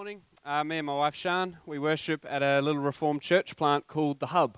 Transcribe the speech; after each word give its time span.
morning. 0.00 0.22
Uh, 0.46 0.64
me 0.64 0.78
and 0.78 0.86
my 0.86 0.94
wife 0.94 1.14
Shan, 1.14 1.58
we 1.66 1.78
worship 1.78 2.24
at 2.26 2.42
a 2.42 2.62
little 2.62 2.80
Reformed 2.80 3.20
church 3.20 3.54
plant 3.54 3.86
called 3.86 4.18
The 4.18 4.28
Hub. 4.28 4.56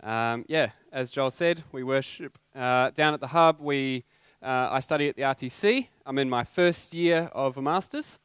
Um, 0.00 0.44
yeah, 0.46 0.70
as 0.92 1.10
Joel 1.10 1.32
said, 1.32 1.64
we 1.72 1.82
worship 1.82 2.38
uh, 2.54 2.90
down 2.90 3.14
at 3.14 3.18
The 3.18 3.26
Hub. 3.26 3.58
We, 3.58 4.04
uh, 4.40 4.68
I 4.70 4.78
study 4.78 5.08
at 5.08 5.16
the 5.16 5.22
RTC. 5.22 5.88
I'm 6.06 6.18
in 6.18 6.30
my 6.30 6.44
first 6.44 6.94
year 6.94 7.28
of 7.32 7.56
a 7.56 7.62
master's. 7.62 8.20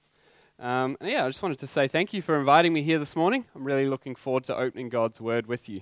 Um, 0.60 0.98
and 1.02 1.10
yeah, 1.10 1.26
I 1.26 1.30
just 1.30 1.42
wanted 1.42 1.58
to 1.58 1.66
say 1.66 1.88
thank 1.88 2.14
you 2.14 2.22
for 2.22 2.40
inviting 2.40 2.74
me 2.74 2.84
here 2.84 3.00
this 3.00 3.16
morning. 3.16 3.46
I'm 3.56 3.64
really 3.64 3.88
looking 3.88 4.14
forward 4.14 4.44
to 4.44 4.56
opening 4.56 4.90
God's 4.90 5.20
Word 5.20 5.48
with 5.48 5.68
you. 5.68 5.82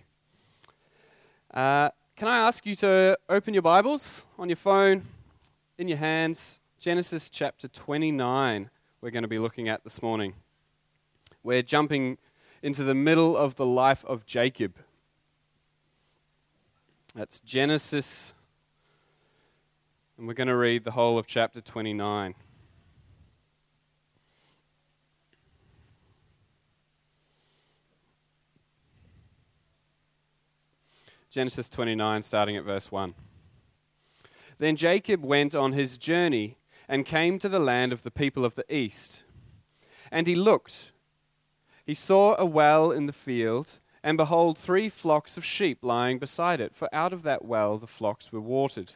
Uh, 1.54 1.90
can 2.16 2.30
I 2.30 2.48
ask 2.48 2.66
you 2.66 2.76
to 2.78 3.18
open 3.28 3.54
your 3.54 3.64
Bibles 3.64 4.28
on 4.40 4.48
your 4.48 4.56
phone, 4.56 5.04
in 5.78 5.90
your 5.90 5.98
hands, 5.98 6.62
Genesis 6.80 7.30
chapter 7.30 7.68
29 7.68 8.70
we're 9.02 9.10
going 9.10 9.24
to 9.24 9.28
be 9.28 9.40
looking 9.40 9.68
at 9.68 9.84
this 9.84 10.02
morning. 10.02 10.36
We're 11.42 11.64
jumping 11.64 12.20
into 12.62 12.84
the 12.84 12.94
middle 12.94 13.36
of 13.36 13.56
the 13.56 13.66
life 13.66 14.06
of 14.06 14.28
Jacob. 14.28 14.76
That's 17.16 17.40
Genesis, 17.40 18.36
and 20.18 20.28
we're 20.28 20.36
going 20.36 20.48
to 20.48 20.56
read 20.56 20.84
the 20.84 20.92
whole 20.92 21.18
of 21.18 21.26
chapter 21.26 21.62
29. 21.62 22.36
Genesis 31.32 31.70
29, 31.70 32.22
starting 32.22 32.56
at 32.56 32.64
verse 32.64 32.92
1. 32.92 33.16
Then 34.60 34.76
Jacob 34.76 35.26
went 35.26 35.56
on 35.56 35.72
his 35.72 35.98
journey 35.98 36.58
and 36.92 37.06
came 37.06 37.40
to 37.40 37.48
the 37.48 37.58
land 37.58 37.94
of 37.94 38.04
the 38.04 38.12
people 38.12 38.44
of 38.44 38.56
the 38.56 38.76
east. 38.76 39.24
And 40.12 40.28
he 40.28 40.36
looked. 40.36 40.92
He 41.86 41.94
saw 41.94 42.36
a 42.38 42.46
well 42.46 42.92
in 42.92 43.06
the 43.06 43.14
field, 43.14 43.80
and 44.04 44.18
behold, 44.18 44.58
three 44.58 44.90
flocks 44.90 45.38
of 45.38 45.46
sheep 45.46 45.80
lying 45.84 46.20
beside 46.20 46.60
it, 46.60 46.76
for 46.76 46.94
out 46.94 47.14
of 47.14 47.24
that 47.24 47.46
well 47.46 47.78
the 47.78 47.88
flocks 47.88 48.34
were 48.34 48.42
watered. 48.42 48.96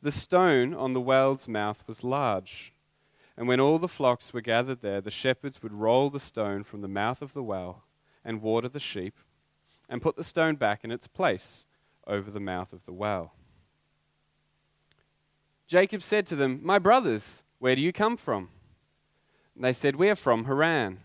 The 0.00 0.10
stone 0.10 0.72
on 0.72 0.94
the 0.94 1.02
well's 1.02 1.46
mouth 1.46 1.84
was 1.86 2.02
large. 2.02 2.72
And 3.36 3.46
when 3.46 3.60
all 3.60 3.78
the 3.78 3.88
flocks 3.88 4.32
were 4.32 4.40
gathered 4.40 4.80
there, 4.80 5.02
the 5.02 5.10
shepherds 5.10 5.62
would 5.62 5.74
roll 5.74 6.08
the 6.08 6.18
stone 6.18 6.64
from 6.64 6.80
the 6.80 6.88
mouth 6.88 7.20
of 7.20 7.34
the 7.34 7.42
well 7.42 7.84
and 8.24 8.40
water 8.40 8.70
the 8.70 8.80
sheep, 8.80 9.18
and 9.86 10.00
put 10.00 10.16
the 10.16 10.24
stone 10.24 10.56
back 10.56 10.82
in 10.82 10.90
its 10.90 11.08
place 11.08 11.66
over 12.06 12.30
the 12.30 12.40
mouth 12.40 12.72
of 12.72 12.86
the 12.86 12.92
well. 12.92 13.34
Jacob 15.72 16.02
said 16.02 16.26
to 16.26 16.36
them, 16.36 16.60
My 16.62 16.78
brothers, 16.78 17.44
where 17.58 17.74
do 17.74 17.80
you 17.80 17.94
come 17.94 18.18
from? 18.18 18.50
And 19.54 19.64
they 19.64 19.72
said, 19.72 19.96
We 19.96 20.10
are 20.10 20.14
from 20.14 20.44
Haran. 20.44 20.98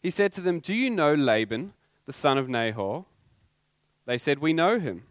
He 0.00 0.10
said 0.10 0.30
to 0.34 0.40
them, 0.40 0.60
Do 0.60 0.76
you 0.76 0.90
know 0.90 1.12
Laban, 1.12 1.72
the 2.04 2.12
son 2.12 2.38
of 2.38 2.48
Nahor? 2.48 3.04
They 4.04 4.16
said, 4.16 4.38
We 4.38 4.52
know 4.52 4.78
him. 4.78 5.08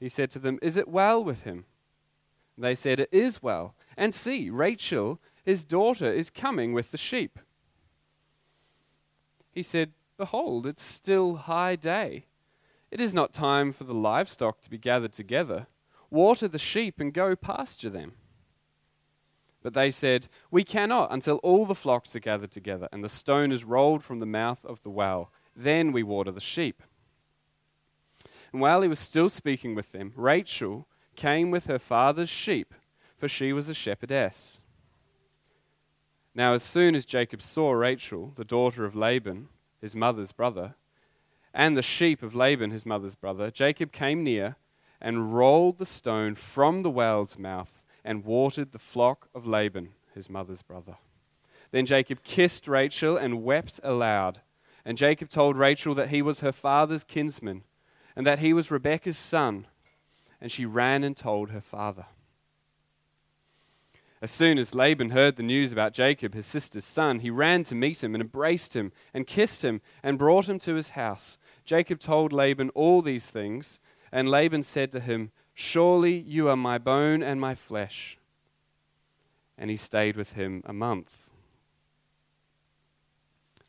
He 0.00 0.08
said 0.08 0.30
to 0.30 0.38
them, 0.38 0.58
Is 0.62 0.78
it 0.78 0.88
well 0.88 1.22
with 1.22 1.42
him? 1.42 1.66
They 2.56 2.74
said, 2.74 3.00
It 3.00 3.10
is 3.12 3.42
well. 3.42 3.74
And 3.98 4.14
see, 4.14 4.48
Rachel, 4.48 5.20
his 5.44 5.62
daughter, 5.62 6.10
is 6.10 6.30
coming 6.30 6.72
with 6.72 6.90
the 6.90 6.96
sheep. 6.96 7.38
He 9.52 9.62
said, 9.62 9.92
Behold, 10.16 10.66
it's 10.66 10.82
still 10.82 11.36
high 11.36 11.76
day. 11.76 12.24
It 12.90 12.98
is 12.98 13.12
not 13.12 13.34
time 13.34 13.72
for 13.72 13.84
the 13.84 13.92
livestock 13.92 14.62
to 14.62 14.70
be 14.70 14.78
gathered 14.78 15.12
together 15.12 15.66
Water 16.10 16.48
the 16.48 16.58
sheep 16.58 17.00
and 17.00 17.12
go 17.12 17.36
pasture 17.36 17.90
them. 17.90 18.12
But 19.62 19.74
they 19.74 19.90
said, 19.90 20.28
We 20.50 20.64
cannot 20.64 21.12
until 21.12 21.36
all 21.38 21.66
the 21.66 21.74
flocks 21.74 22.14
are 22.16 22.20
gathered 22.20 22.50
together 22.50 22.88
and 22.92 23.02
the 23.02 23.08
stone 23.08 23.52
is 23.52 23.64
rolled 23.64 24.02
from 24.02 24.20
the 24.20 24.26
mouth 24.26 24.64
of 24.64 24.82
the 24.82 24.90
well. 24.90 25.30
Then 25.54 25.92
we 25.92 26.02
water 26.02 26.30
the 26.30 26.40
sheep. 26.40 26.82
And 28.52 28.60
while 28.60 28.82
he 28.82 28.88
was 28.88 28.98
still 28.98 29.28
speaking 29.28 29.74
with 29.74 29.92
them, 29.92 30.12
Rachel 30.16 30.86
came 31.16 31.50
with 31.50 31.66
her 31.66 31.78
father's 31.78 32.28
sheep, 32.28 32.72
for 33.16 33.28
she 33.28 33.52
was 33.52 33.68
a 33.68 33.74
shepherdess. 33.74 34.60
Now, 36.34 36.52
as 36.52 36.62
soon 36.62 36.94
as 36.94 37.04
Jacob 37.04 37.42
saw 37.42 37.72
Rachel, 37.72 38.32
the 38.36 38.44
daughter 38.44 38.84
of 38.84 38.94
Laban, 38.94 39.48
his 39.80 39.96
mother's 39.96 40.32
brother, 40.32 40.76
and 41.52 41.76
the 41.76 41.82
sheep 41.82 42.22
of 42.22 42.34
Laban, 42.34 42.70
his 42.70 42.86
mother's 42.86 43.16
brother, 43.16 43.50
Jacob 43.50 43.90
came 43.90 44.22
near 44.22 44.56
and 45.00 45.34
rolled 45.34 45.78
the 45.78 45.86
stone 45.86 46.34
from 46.34 46.82
the 46.82 46.90
well's 46.90 47.38
mouth 47.38 47.82
and 48.04 48.24
watered 48.24 48.72
the 48.72 48.78
flock 48.78 49.28
of 49.34 49.46
Laban, 49.46 49.90
his 50.14 50.28
mother's 50.30 50.62
brother. 50.62 50.96
Then 51.70 51.86
Jacob 51.86 52.22
kissed 52.22 52.66
Rachel 52.66 53.16
and 53.16 53.42
wept 53.42 53.80
aloud. 53.82 54.40
And 54.84 54.96
Jacob 54.96 55.28
told 55.28 55.56
Rachel 55.56 55.94
that 55.94 56.08
he 56.08 56.22
was 56.22 56.40
her 56.40 56.52
father's 56.52 57.04
kinsman 57.04 57.64
and 58.16 58.26
that 58.26 58.38
he 58.38 58.52
was 58.52 58.70
Rebekah's 58.70 59.18
son. 59.18 59.66
And 60.40 60.50
she 60.50 60.64
ran 60.64 61.04
and 61.04 61.16
told 61.16 61.50
her 61.50 61.60
father. 61.60 62.06
As 64.20 64.30
soon 64.32 64.58
as 64.58 64.74
Laban 64.74 65.10
heard 65.10 65.36
the 65.36 65.44
news 65.44 65.72
about 65.72 65.92
Jacob, 65.92 66.34
his 66.34 66.46
sister's 66.46 66.84
son, 66.84 67.20
he 67.20 67.30
ran 67.30 67.62
to 67.64 67.74
meet 67.74 68.02
him 68.02 68.14
and 68.14 68.22
embraced 68.22 68.74
him 68.74 68.90
and 69.14 69.26
kissed 69.26 69.64
him 69.64 69.80
and 70.02 70.18
brought 70.18 70.48
him 70.48 70.58
to 70.60 70.74
his 70.74 70.90
house. 70.90 71.38
Jacob 71.64 72.00
told 72.00 72.32
Laban 72.32 72.70
all 72.70 73.00
these 73.00 73.28
things. 73.28 73.78
And 74.10 74.30
Laban 74.30 74.62
said 74.62 74.90
to 74.92 75.00
him, 75.00 75.30
Surely 75.54 76.16
you 76.18 76.48
are 76.48 76.56
my 76.56 76.78
bone 76.78 77.22
and 77.22 77.40
my 77.40 77.54
flesh. 77.54 78.16
And 79.56 79.70
he 79.70 79.76
stayed 79.76 80.16
with 80.16 80.34
him 80.34 80.62
a 80.64 80.72
month. 80.72 81.30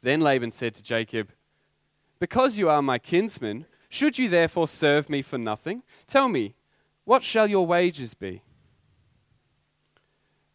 Then 0.01 0.21
Laban 0.21 0.51
said 0.51 0.75
to 0.75 0.83
Jacob, 0.83 1.29
Because 2.19 2.57
you 2.57 2.69
are 2.69 2.81
my 2.81 2.99
kinsman, 2.99 3.65
should 3.89 4.19
you 4.19 4.29
therefore 4.29 4.67
serve 4.67 5.09
me 5.09 5.21
for 5.21 5.37
nothing? 5.37 5.83
Tell 6.07 6.29
me, 6.29 6.55
what 7.05 7.23
shall 7.23 7.47
your 7.47 7.65
wages 7.65 8.13
be? 8.13 8.43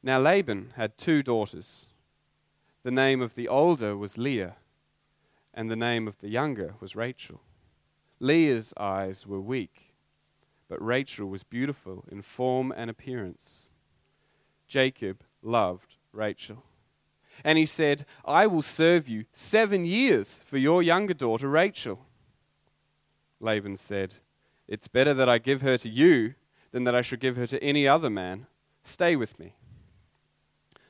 Now 0.02 0.18
Laban 0.18 0.72
had 0.76 0.96
two 0.96 1.20
daughters. 1.20 1.88
The 2.84 2.90
name 2.90 3.20
of 3.20 3.34
the 3.34 3.48
older 3.48 3.96
was 3.96 4.18
Leah, 4.18 4.56
and 5.52 5.70
the 5.70 5.76
name 5.76 6.06
of 6.06 6.18
the 6.18 6.28
younger 6.28 6.74
was 6.78 6.94
Rachel. 6.94 7.40
Leah's 8.24 8.72
eyes 8.78 9.26
were 9.26 9.40
weak, 9.40 9.94
but 10.66 10.82
Rachel 10.82 11.28
was 11.28 11.42
beautiful 11.42 12.06
in 12.10 12.22
form 12.22 12.72
and 12.74 12.88
appearance. 12.88 13.70
Jacob 14.66 15.22
loved 15.42 15.96
Rachel. 16.10 16.64
And 17.44 17.58
he 17.58 17.66
said, 17.66 18.06
I 18.24 18.46
will 18.46 18.62
serve 18.62 19.10
you 19.10 19.26
seven 19.34 19.84
years 19.84 20.40
for 20.46 20.56
your 20.56 20.82
younger 20.82 21.12
daughter 21.12 21.50
Rachel. 21.50 22.06
Laban 23.40 23.76
said, 23.76 24.14
It's 24.66 24.88
better 24.88 25.12
that 25.12 25.28
I 25.28 25.36
give 25.36 25.60
her 25.60 25.76
to 25.76 25.90
you 25.90 26.32
than 26.70 26.84
that 26.84 26.94
I 26.94 27.02
should 27.02 27.20
give 27.20 27.36
her 27.36 27.46
to 27.46 27.62
any 27.62 27.86
other 27.86 28.08
man. 28.08 28.46
Stay 28.82 29.16
with 29.16 29.38
me. 29.38 29.54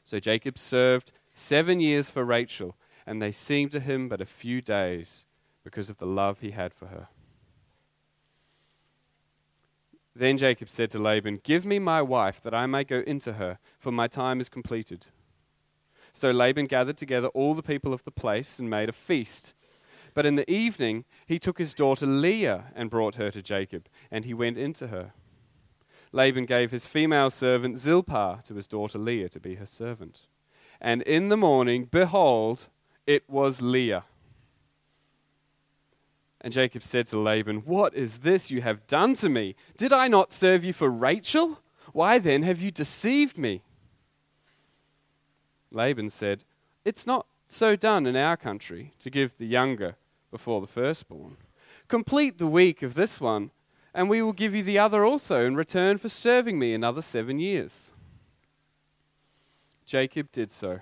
So 0.05 0.21
Jacob 0.21 0.57
served 0.57 1.11
seven 1.33 1.81
years 1.81 2.11
for 2.11 2.25
Rachel, 2.25 2.77
and 3.05 3.21
they 3.21 3.33
seemed 3.33 3.73
to 3.73 3.81
him 3.81 4.09
but 4.09 4.21
a 4.21 4.25
few 4.25 4.63
days 4.63 5.27
because 5.65 5.91
of 5.91 5.99
the 5.99 6.07
love 6.07 6.39
he 6.39 6.53
had 6.53 6.73
for 6.73 6.87
her. 6.87 7.09
Then 10.17 10.37
Jacob 10.37 10.71
said 10.71 10.91
to 10.91 10.99
Laban, 10.99 11.41
Give 11.43 11.67
me 11.67 11.79
my 11.79 12.01
wife, 12.01 12.41
that 12.43 12.55
I 12.55 12.67
may 12.67 12.85
go 12.85 13.03
into 13.07 13.35
her, 13.35 13.59
for 13.79 13.91
my 13.91 14.07
time 14.07 14.41
is 14.41 14.49
completed. 14.49 15.07
So 16.13 16.31
Laban 16.31 16.67
gathered 16.67 16.97
together 16.97 17.29
all 17.29 17.55
the 17.55 17.63
people 17.63 17.93
of 17.93 18.05
the 18.05 18.13
place 18.13 18.61
and 18.61 18.71
made 18.71 18.89
a 18.89 18.93
feast. 18.93 19.55
But 20.15 20.25
in 20.25 20.37
the 20.37 20.49
evening 20.49 21.05
he 21.27 21.41
took 21.41 21.59
his 21.59 21.75
daughter 21.75 22.07
Leah 22.07 22.67
and 22.77 22.89
brought 22.89 23.17
her 23.17 23.33
to 23.33 23.43
Jacob, 23.43 23.89
and 24.13 24.25
he 24.25 24.33
went 24.33 24.57
into 24.57 24.89
her. 24.89 25.13
Laban 26.13 26.47
gave 26.47 26.71
his 26.71 26.87
female 26.87 27.31
servant 27.31 27.79
Zilpah 27.79 28.41
to 28.45 28.55
his 28.55 28.69
daughter 28.69 28.99
Leah 28.99 29.29
to 29.31 29.41
be 29.41 29.57
her 29.57 29.67
servant. 29.67 30.29
And 30.81 31.03
in 31.03 31.29
the 31.29 31.37
morning, 31.37 31.89
behold, 31.91 32.67
it 33.05 33.29
was 33.29 33.61
Leah. 33.61 34.05
And 36.45 36.53
Jacob 36.53 36.83
said 36.83 37.07
to 37.07 37.19
Laban, 37.19 37.63
What 37.65 37.95
is 37.95 38.19
this 38.19 38.51
you 38.51 38.61
have 38.61 38.87
done 38.87 39.15
to 39.15 39.31
me? 39.31 39.57
Did 39.79 39.95
I 39.95 40.09
not 40.09 40.31
serve 40.31 40.63
you 40.63 40.75
for 40.75 40.91
Rachel? 40.91 41.61
Why 41.95 42.19
then 42.19 42.43
have 42.43 42.61
you 42.61 42.71
deceived 42.71 43.39
me? 43.39 43.63
Laban 45.71 46.11
said, 46.11 46.45
It's 46.85 47.07
not 47.07 47.27
so 47.49 47.77
done 47.77 48.05
in 48.05 48.15
our 48.15 48.37
country 48.37 48.93
to 48.99 49.09
give 49.09 49.39
the 49.39 49.47
younger 49.47 49.97
before 50.31 50.61
the 50.61 50.67
firstborn. 50.67 51.39
Complete 51.89 52.37
the 52.37 52.47
week 52.47 52.83
of 52.83 52.93
this 52.93 53.23
one, 53.23 53.51
and 53.95 54.11
we 54.11 54.21
will 54.21 54.35
give 54.35 54.55
you 54.55 54.63
the 54.63 54.79
other 54.79 55.03
also 55.03 55.47
in 55.47 55.57
return 55.57 55.97
for 55.97 56.11
serving 56.11 56.59
me 56.59 56.75
another 56.75 57.01
seven 57.01 57.39
years. 57.39 57.95
Jacob 59.87 60.31
did 60.31 60.51
so 60.51 60.81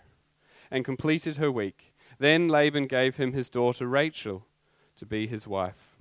and 0.72 0.84
completed 0.84 1.36
her 1.36 1.52
week. 1.52 1.94
Then 2.18 2.48
Laban 2.48 2.88
gave 2.88 3.14
him 3.14 3.32
his 3.32 3.48
daughter 3.48 3.86
Rachel 3.86 4.44
to 4.96 5.06
be 5.06 5.26
his 5.26 5.46
wife. 5.46 5.96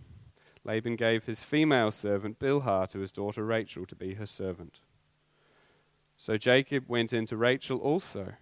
Laban 0.63 0.95
gave 0.95 1.25
his 1.25 1.43
female 1.43 1.91
servant 1.91 2.39
Bilhah 2.39 2.87
to 2.89 2.99
his 2.99 3.11
daughter 3.11 3.43
Rachel 3.43 3.85
to 3.85 3.95
be 3.95 4.15
her 4.15 4.25
servant. 4.25 4.81
So 6.17 6.37
Jacob 6.37 6.85
went 6.87 7.13
in 7.13 7.25
to 7.27 7.37
Rachel 7.37 7.79
also, 7.79 8.33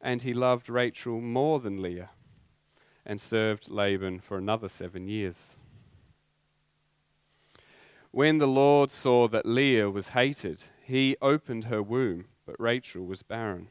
and 0.00 0.22
he 0.22 0.32
loved 0.32 0.70
Rachel 0.70 1.20
more 1.20 1.60
than 1.60 1.82
Leah 1.82 2.10
and 3.04 3.20
served 3.20 3.68
Laban 3.68 4.20
for 4.20 4.38
another 4.38 4.68
seven 4.68 5.06
years. 5.06 5.58
When 8.10 8.38
the 8.38 8.48
Lord 8.48 8.90
saw 8.90 9.28
that 9.28 9.44
Leah 9.44 9.90
was 9.90 10.10
hated, 10.10 10.64
he 10.82 11.16
opened 11.20 11.64
her 11.64 11.82
womb, 11.82 12.26
but 12.46 12.58
Rachel 12.58 13.04
was 13.04 13.22
barren. 13.22 13.68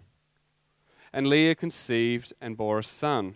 And 1.12 1.28
Leah 1.28 1.56
conceived 1.56 2.34
and 2.42 2.58
bore 2.58 2.80
a 2.80 2.84
son, 2.84 3.36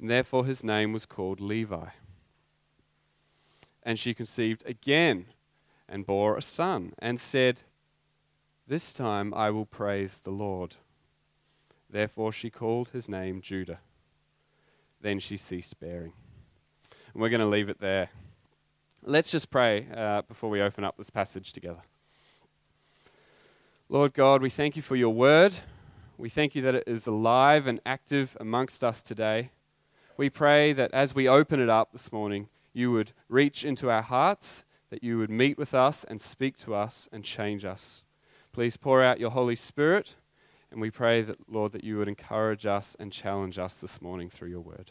And 0.00 0.10
therefore 0.10 0.44
his 0.44 0.62
name 0.62 0.92
was 0.92 1.06
called 1.06 1.40
Levi. 1.40 1.88
And 3.82 3.98
she 3.98 4.14
conceived 4.14 4.64
again 4.66 5.26
and 5.88 6.06
bore 6.06 6.36
a 6.36 6.42
son, 6.42 6.92
and 6.98 7.18
said, 7.18 7.62
This 8.66 8.92
time 8.92 9.32
I 9.32 9.50
will 9.50 9.64
praise 9.64 10.20
the 10.22 10.30
Lord. 10.30 10.76
Therefore 11.88 12.30
she 12.30 12.50
called 12.50 12.90
his 12.90 13.08
name 13.08 13.40
Judah. 13.40 13.78
Then 15.00 15.18
she 15.18 15.36
ceased 15.36 15.80
bearing. 15.80 16.12
And 17.12 17.22
we're 17.22 17.30
going 17.30 17.40
to 17.40 17.46
leave 17.46 17.70
it 17.70 17.80
there. 17.80 18.10
Let's 19.02 19.30
just 19.30 19.50
pray 19.50 19.86
uh, 19.96 20.22
before 20.22 20.50
we 20.50 20.60
open 20.60 20.84
up 20.84 20.98
this 20.98 21.08
passage 21.08 21.52
together. 21.52 21.82
Lord 23.88 24.12
God, 24.12 24.42
we 24.42 24.50
thank 24.50 24.76
you 24.76 24.82
for 24.82 24.96
your 24.96 25.14
word. 25.14 25.54
We 26.18 26.28
thank 26.28 26.54
you 26.54 26.60
that 26.62 26.74
it 26.74 26.84
is 26.86 27.06
alive 27.06 27.66
and 27.66 27.80
active 27.86 28.36
amongst 28.38 28.84
us 28.84 29.02
today. 29.02 29.50
We 30.18 30.28
pray 30.28 30.74
that 30.74 30.92
as 30.92 31.14
we 31.14 31.26
open 31.26 31.60
it 31.60 31.70
up 31.70 31.92
this 31.92 32.12
morning, 32.12 32.48
you 32.74 32.92
would 32.92 33.12
reach 33.30 33.64
into 33.64 33.88
our 33.88 34.02
hearts, 34.02 34.66
that 34.90 35.02
you 35.02 35.16
would 35.16 35.30
meet 35.30 35.56
with 35.56 35.72
us 35.72 36.04
and 36.04 36.20
speak 36.20 36.58
to 36.58 36.74
us 36.74 37.08
and 37.10 37.24
change 37.24 37.64
us. 37.64 38.02
Please 38.52 38.76
pour 38.76 39.02
out 39.02 39.20
your 39.20 39.30
Holy 39.30 39.54
Spirit 39.54 40.16
and 40.70 40.80
we 40.80 40.90
pray 40.90 41.22
that, 41.22 41.48
Lord, 41.48 41.72
that 41.72 41.84
you 41.84 41.98
would 41.98 42.08
encourage 42.08 42.66
us 42.66 42.96
and 42.98 43.12
challenge 43.12 43.58
us 43.58 43.78
this 43.78 44.02
morning 44.02 44.28
through 44.28 44.48
your 44.48 44.60
word. 44.60 44.90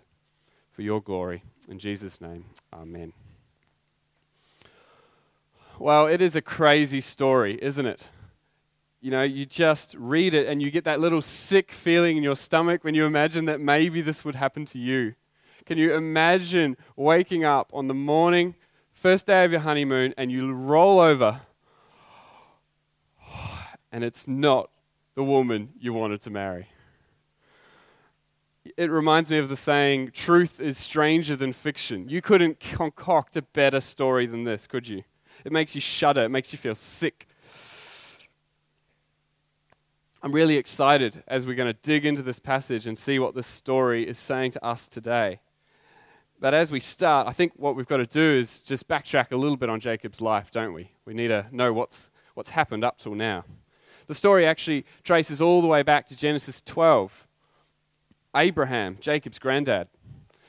For 0.71 0.81
your 0.81 1.01
glory. 1.01 1.43
In 1.67 1.79
Jesus' 1.79 2.21
name, 2.21 2.45
amen. 2.73 3.13
Well, 5.79 6.07
it 6.07 6.21
is 6.21 6.35
a 6.35 6.41
crazy 6.41 7.01
story, 7.01 7.59
isn't 7.61 7.85
it? 7.85 8.07
You 8.99 9.11
know, 9.11 9.23
you 9.23 9.45
just 9.45 9.95
read 9.97 10.33
it 10.33 10.47
and 10.47 10.61
you 10.61 10.71
get 10.71 10.83
that 10.85 10.99
little 10.99 11.21
sick 11.21 11.71
feeling 11.71 12.17
in 12.17 12.23
your 12.23 12.35
stomach 12.35 12.83
when 12.83 12.95
you 12.95 13.05
imagine 13.05 13.45
that 13.45 13.61
maybe 13.61 14.01
this 14.01 14.25
would 14.25 14.35
happen 14.35 14.65
to 14.65 14.79
you. 14.79 15.13
Can 15.65 15.77
you 15.77 15.93
imagine 15.93 16.77
waking 16.95 17.43
up 17.43 17.69
on 17.73 17.87
the 17.87 17.93
morning, 17.93 18.55
first 18.91 19.27
day 19.27 19.45
of 19.45 19.51
your 19.51 19.61
honeymoon, 19.61 20.13
and 20.17 20.31
you 20.31 20.51
roll 20.51 20.99
over 20.99 21.41
and 23.91 24.03
it's 24.03 24.27
not 24.27 24.69
the 25.17 25.23
woman 25.23 25.69
you 25.79 25.93
wanted 25.93 26.21
to 26.21 26.29
marry. 26.29 26.67
It 28.77 28.91
reminds 28.91 29.31
me 29.31 29.39
of 29.39 29.49
the 29.49 29.55
saying, 29.55 30.11
truth 30.11 30.59
is 30.59 30.77
stranger 30.77 31.35
than 31.35 31.53
fiction. 31.53 32.07
You 32.07 32.21
couldn't 32.21 32.59
concoct 32.59 33.35
a 33.35 33.41
better 33.41 33.79
story 33.79 34.27
than 34.27 34.43
this, 34.43 34.67
could 34.67 34.87
you? 34.87 35.03
It 35.43 35.51
makes 35.51 35.73
you 35.73 35.81
shudder, 35.81 36.25
it 36.25 36.29
makes 36.29 36.53
you 36.53 36.59
feel 36.59 36.75
sick. 36.75 37.27
I'm 40.23 40.31
really 40.31 40.57
excited 40.57 41.23
as 41.27 41.45
we're 41.45 41.55
going 41.55 41.71
to 41.71 41.79
dig 41.83 42.03
into 42.03 42.23
this 42.23 42.39
passage 42.39 42.87
and 42.87 42.97
see 42.97 43.19
what 43.19 43.35
this 43.35 43.45
story 43.45 44.07
is 44.07 44.17
saying 44.17 44.51
to 44.51 44.65
us 44.65 44.89
today. 44.89 45.41
But 46.39 46.55
as 46.55 46.71
we 46.71 46.79
start, 46.79 47.27
I 47.27 47.33
think 47.33 47.53
what 47.55 47.75
we've 47.75 47.87
got 47.87 47.97
to 47.97 48.05
do 48.07 48.35
is 48.35 48.59
just 48.61 48.87
backtrack 48.87 49.31
a 49.31 49.37
little 49.37 49.57
bit 49.57 49.69
on 49.69 49.79
Jacob's 49.79 50.19
life, 50.19 50.49
don't 50.49 50.73
we? 50.73 50.89
We 51.05 51.13
need 51.13 51.27
to 51.27 51.45
know 51.51 51.71
what's, 51.71 52.09
what's 52.33 52.49
happened 52.49 52.83
up 52.83 52.97
till 52.97 53.13
now. 53.13 53.45
The 54.07 54.15
story 54.15 54.47
actually 54.47 54.85
traces 55.03 55.39
all 55.39 55.61
the 55.61 55.67
way 55.67 55.83
back 55.83 56.07
to 56.07 56.15
Genesis 56.15 56.61
12. 56.61 57.27
Abraham, 58.35 58.97
Jacob's 58.99 59.37
granddad. 59.37 59.87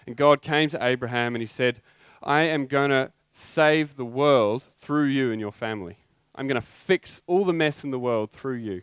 And 0.06 0.16
God 0.16 0.40
came 0.40 0.70
to 0.70 0.82
Abraham 0.82 1.34
and 1.34 1.42
he 1.42 1.46
said, 1.46 1.82
I 2.22 2.42
am 2.42 2.66
going 2.66 2.90
to 2.90 3.12
save 3.32 3.96
the 3.96 4.04
world 4.04 4.64
through 4.78 5.06
you 5.06 5.30
and 5.30 5.40
your 5.40 5.52
family. 5.52 5.98
I'm 6.34 6.46
going 6.46 6.60
to 6.60 6.66
fix 6.66 7.20
all 7.26 7.44
the 7.44 7.52
mess 7.52 7.84
in 7.84 7.90
the 7.90 7.98
world 7.98 8.32
through 8.32 8.56
you. 8.56 8.82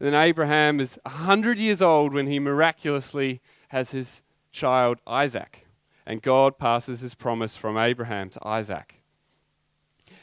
Then 0.00 0.14
Abraham 0.14 0.80
is 0.80 0.98
100 1.04 1.60
years 1.60 1.82
old 1.82 2.14
when 2.14 2.26
he 2.26 2.38
miraculously 2.38 3.42
has 3.68 3.90
his 3.90 4.22
child 4.50 4.98
Isaac. 5.06 5.66
And 6.06 6.22
God 6.22 6.58
passes 6.58 7.00
his 7.00 7.14
promise 7.14 7.54
from 7.54 7.76
Abraham 7.76 8.30
to 8.30 8.46
Isaac. 8.46 9.02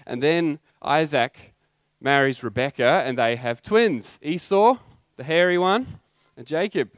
And 0.05 0.21
then 0.21 0.59
Isaac 0.81 1.53
marries 2.01 2.43
Rebekah, 2.43 3.03
and 3.05 3.17
they 3.19 3.35
have 3.35 3.61
twins 3.61 4.19
Esau, 4.23 4.77
the 5.15 5.23
hairy 5.23 5.59
one, 5.59 5.99
and 6.35 6.47
Jacob. 6.47 6.89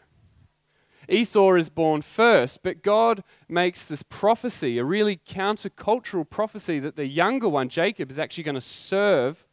Esau 1.09 1.55
is 1.55 1.69
born 1.69 2.01
first, 2.01 2.63
but 2.63 2.81
God 2.81 3.23
makes 3.49 3.83
this 3.83 4.03
prophecy, 4.03 4.77
a 4.77 4.85
really 4.85 5.17
countercultural 5.17 6.29
prophecy, 6.29 6.79
that 6.79 6.95
the 6.95 7.07
younger 7.07 7.49
one, 7.49 7.67
Jacob, 7.67 8.09
is 8.09 8.19
actually 8.19 8.43
going 8.43 8.55
to 8.55 8.61
serve 8.61 9.45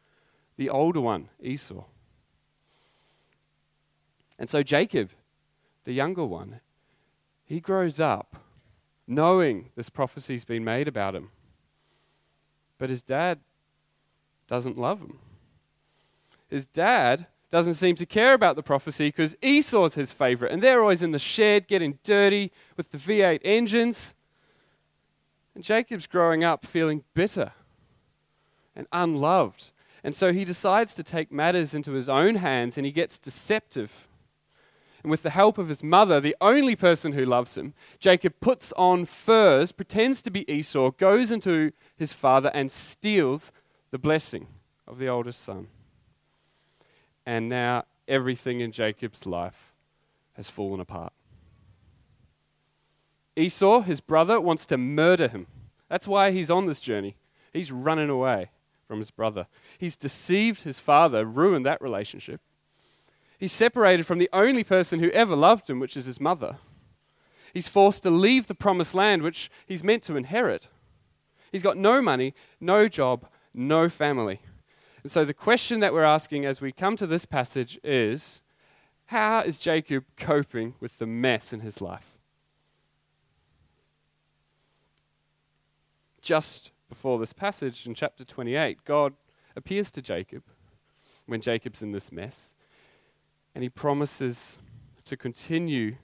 the 0.57 0.71
older 0.71 1.01
one, 1.01 1.29
Esau. 1.43 1.85
And 4.39 4.51
so 4.51 4.63
Jacob, 4.63 5.11
the 5.85 5.93
younger 5.93 6.25
one, 6.25 6.61
he 7.45 7.61
grows 7.61 8.01
up 8.01 8.37
knowing 9.07 9.71
this 9.77 9.89
prophecy's 9.89 10.45
been 10.45 10.65
made 10.65 10.89
about 10.89 11.15
him. 11.15 11.31
But 12.79 12.91
his 12.91 13.03
dad 13.03 13.41
doesn't 14.49 14.77
love 14.77 15.01
him 15.01 15.19
his 16.49 16.67
dad 16.67 17.27
doesn't 17.51 17.75
seem 17.75 17.95
to 17.97 18.07
care 18.07 18.35
about 18.35 18.57
the 18.57 18.63
prophecy 18.63 19.09
because 19.09 19.37
Esau's 19.43 19.95
his 19.95 20.13
favorite. 20.13 20.53
And 20.53 20.63
they're 20.63 20.81
always 20.81 21.03
in 21.03 21.13
the 21.13 21.19
shed 21.19 21.69
getting 21.69 21.99
dirty 22.05 22.53
with 22.77 22.91
the 22.91 22.99
V8 22.99 23.41
engines. 23.45 24.15
And 25.55 25.65
Jacob's 25.65 26.07
growing 26.07 26.45
up 26.45 26.67
feeling 26.67 27.05
bitter 27.15 27.53
and 28.75 28.87
unloved. 28.93 29.71
And 30.05 30.15
so 30.15 30.33
he 30.33 30.45
decides 30.45 30.95
to 30.95 31.03
take 31.03 31.33
matters 31.33 31.73
into 31.73 31.93
his 31.93 32.09
own 32.09 32.37
hands 32.37 32.77
and 32.77 32.85
he 32.85 32.93
gets 32.93 33.19
deceptive. 33.19 34.09
And 35.07 35.11
with 35.13 35.23
the 35.23 35.31
help 35.31 35.57
of 35.57 35.69
his 35.69 35.85
mother, 35.85 36.21
the 36.21 36.35
only 36.41 36.75
person 36.75 37.13
who 37.13 37.25
loves 37.25 37.57
him, 37.57 37.75
Jacob 38.01 38.35
puts 38.41 38.73
on 38.73 39.05
furs, 39.05 39.71
pretends 39.71 40.21
to 40.23 40.33
be 40.33 40.51
Esau, 40.51 40.91
goes 40.91 41.31
into 41.31 41.71
his 41.97 42.13
father, 42.13 42.51
and 42.53 42.69
steals 42.69 43.53
the 43.93 43.99
blessing 43.99 44.49
of 44.85 44.99
the 44.99 45.07
oldest 45.07 45.41
son 45.43 45.69
and 47.27 47.49
now 47.49 47.85
everything 48.07 48.61
in 48.61 48.71
Jacob's 48.71 49.27
life 49.27 49.75
has 50.35 50.49
fallen 50.49 50.81
apart. 50.81 51.13
Esau, 53.37 53.81
his 53.81 54.01
brother, 54.01 54.41
wants 54.41 54.65
to 54.67 54.79
murder 54.79 55.29
him. 55.29 55.47
That's 55.89 56.09
why 56.09 56.31
he's 56.31 56.51
on 56.51 56.67
this 56.67 56.81
journey. 56.81 57.17
He's 57.53 57.73
running 57.73 58.09
away 58.09 58.51
from 58.87 59.01
his 59.01 59.11
brother. 59.11 59.49
He's 59.77 59.97
deceived 59.97 60.63
his 60.63 60.79
father, 60.79 61.25
ruined 61.25 61.67
that 61.67 61.83
relationship. 61.83 62.41
He's 63.39 63.53
separated 63.53 64.07
from 64.07 64.19
the 64.19 64.31
only 64.33 64.65
person 64.65 65.01
who 65.01 65.11
ever 65.11 65.37
loved 65.37 65.69
him, 65.69 65.79
which 65.79 65.97
is 65.97 66.07
his 66.07 66.21
mother. 66.21 66.59
He's 67.53 67.69
forced 67.69 68.03
to 68.03 68.11
leave 68.11 68.47
the 68.47 68.55
promised 68.55 68.95
land, 68.95 69.23
which 69.23 69.51
he's 69.67 69.85
meant 69.85 70.03
to 70.05 70.17
inherit. 70.17 70.69
He's 71.53 71.63
got 71.63 71.77
no 71.77 72.03
money, 72.03 72.35
no 72.61 72.89
job, 72.89 73.27
no 73.55 73.89
family. 73.89 74.41
And 75.03 75.11
so 75.11 75.25
the 75.25 75.35
question 75.35 75.81
that 75.81 75.93
we're 75.93 76.03
asking 76.03 76.45
as 76.45 76.61
we 76.61 76.73
come 76.73 76.97
to 76.97 77.07
this 77.07 77.25
passage 77.25 77.79
is 77.85 78.43
how 79.07 79.41
is 79.41 79.59
Jacob 79.59 80.05
coping 80.17 80.75
with 80.81 80.99
the 80.99 81.07
mess 81.07 81.53
in 81.53 81.61
his 81.61 81.81
life? 81.81 82.19
Just 86.21 86.73
before 86.89 87.19
this 87.19 87.33
passage 87.33 87.87
in 87.87 87.95
chapter 87.95 88.25
28, 88.25 88.85
God 88.85 89.15
appears 89.55 89.91
to 89.93 90.03
Jacob 90.03 90.43
when 91.27 91.41
Jacob's 91.41 91.83
in 91.83 91.93
this 91.93 92.11
mess, 92.11 92.55
and 93.57 93.63
he 93.63 93.71
promises 93.71 94.59
to 95.07 95.17
continue 95.17 95.97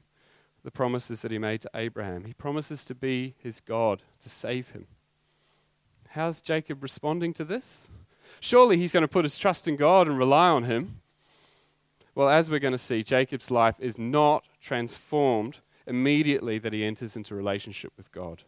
the 0.64 0.70
promises 0.70 1.20
that 1.20 1.30
he 1.30 1.36
made 1.36 1.60
to 1.60 1.70
Abraham. 1.74 2.24
He 2.24 2.32
promises 2.32 2.82
to 2.86 2.94
be 2.94 3.34
his 3.36 3.60
God, 3.60 4.02
to 4.20 4.30
save 4.30 4.70
him. 4.70 4.86
How's 6.08 6.40
Jacob 6.40 6.82
responding 6.82 7.34
to 7.34 7.44
this? 7.44 7.90
Surely 8.40 8.78
he's 8.78 8.90
going 8.90 9.02
to 9.02 9.08
put 9.08 9.26
his 9.26 9.36
trust 9.36 9.68
in 9.68 9.76
God 9.76 10.08
and 10.08 10.16
rely 10.16 10.48
on 10.48 10.64
him. 10.64 11.02
Well, 12.14 12.30
as 12.30 12.48
we're 12.48 12.58
going 12.58 12.72
to 12.72 12.78
see, 12.78 13.02
Jacob's 13.02 13.50
life 13.50 13.76
is 13.78 13.98
not 13.98 14.44
transformed 14.58 15.58
immediately 15.86 16.58
that 16.58 16.72
he 16.72 16.82
enters 16.82 17.16
into 17.16 17.34
relationship 17.34 17.92
with 17.98 18.10
God. 18.12 18.44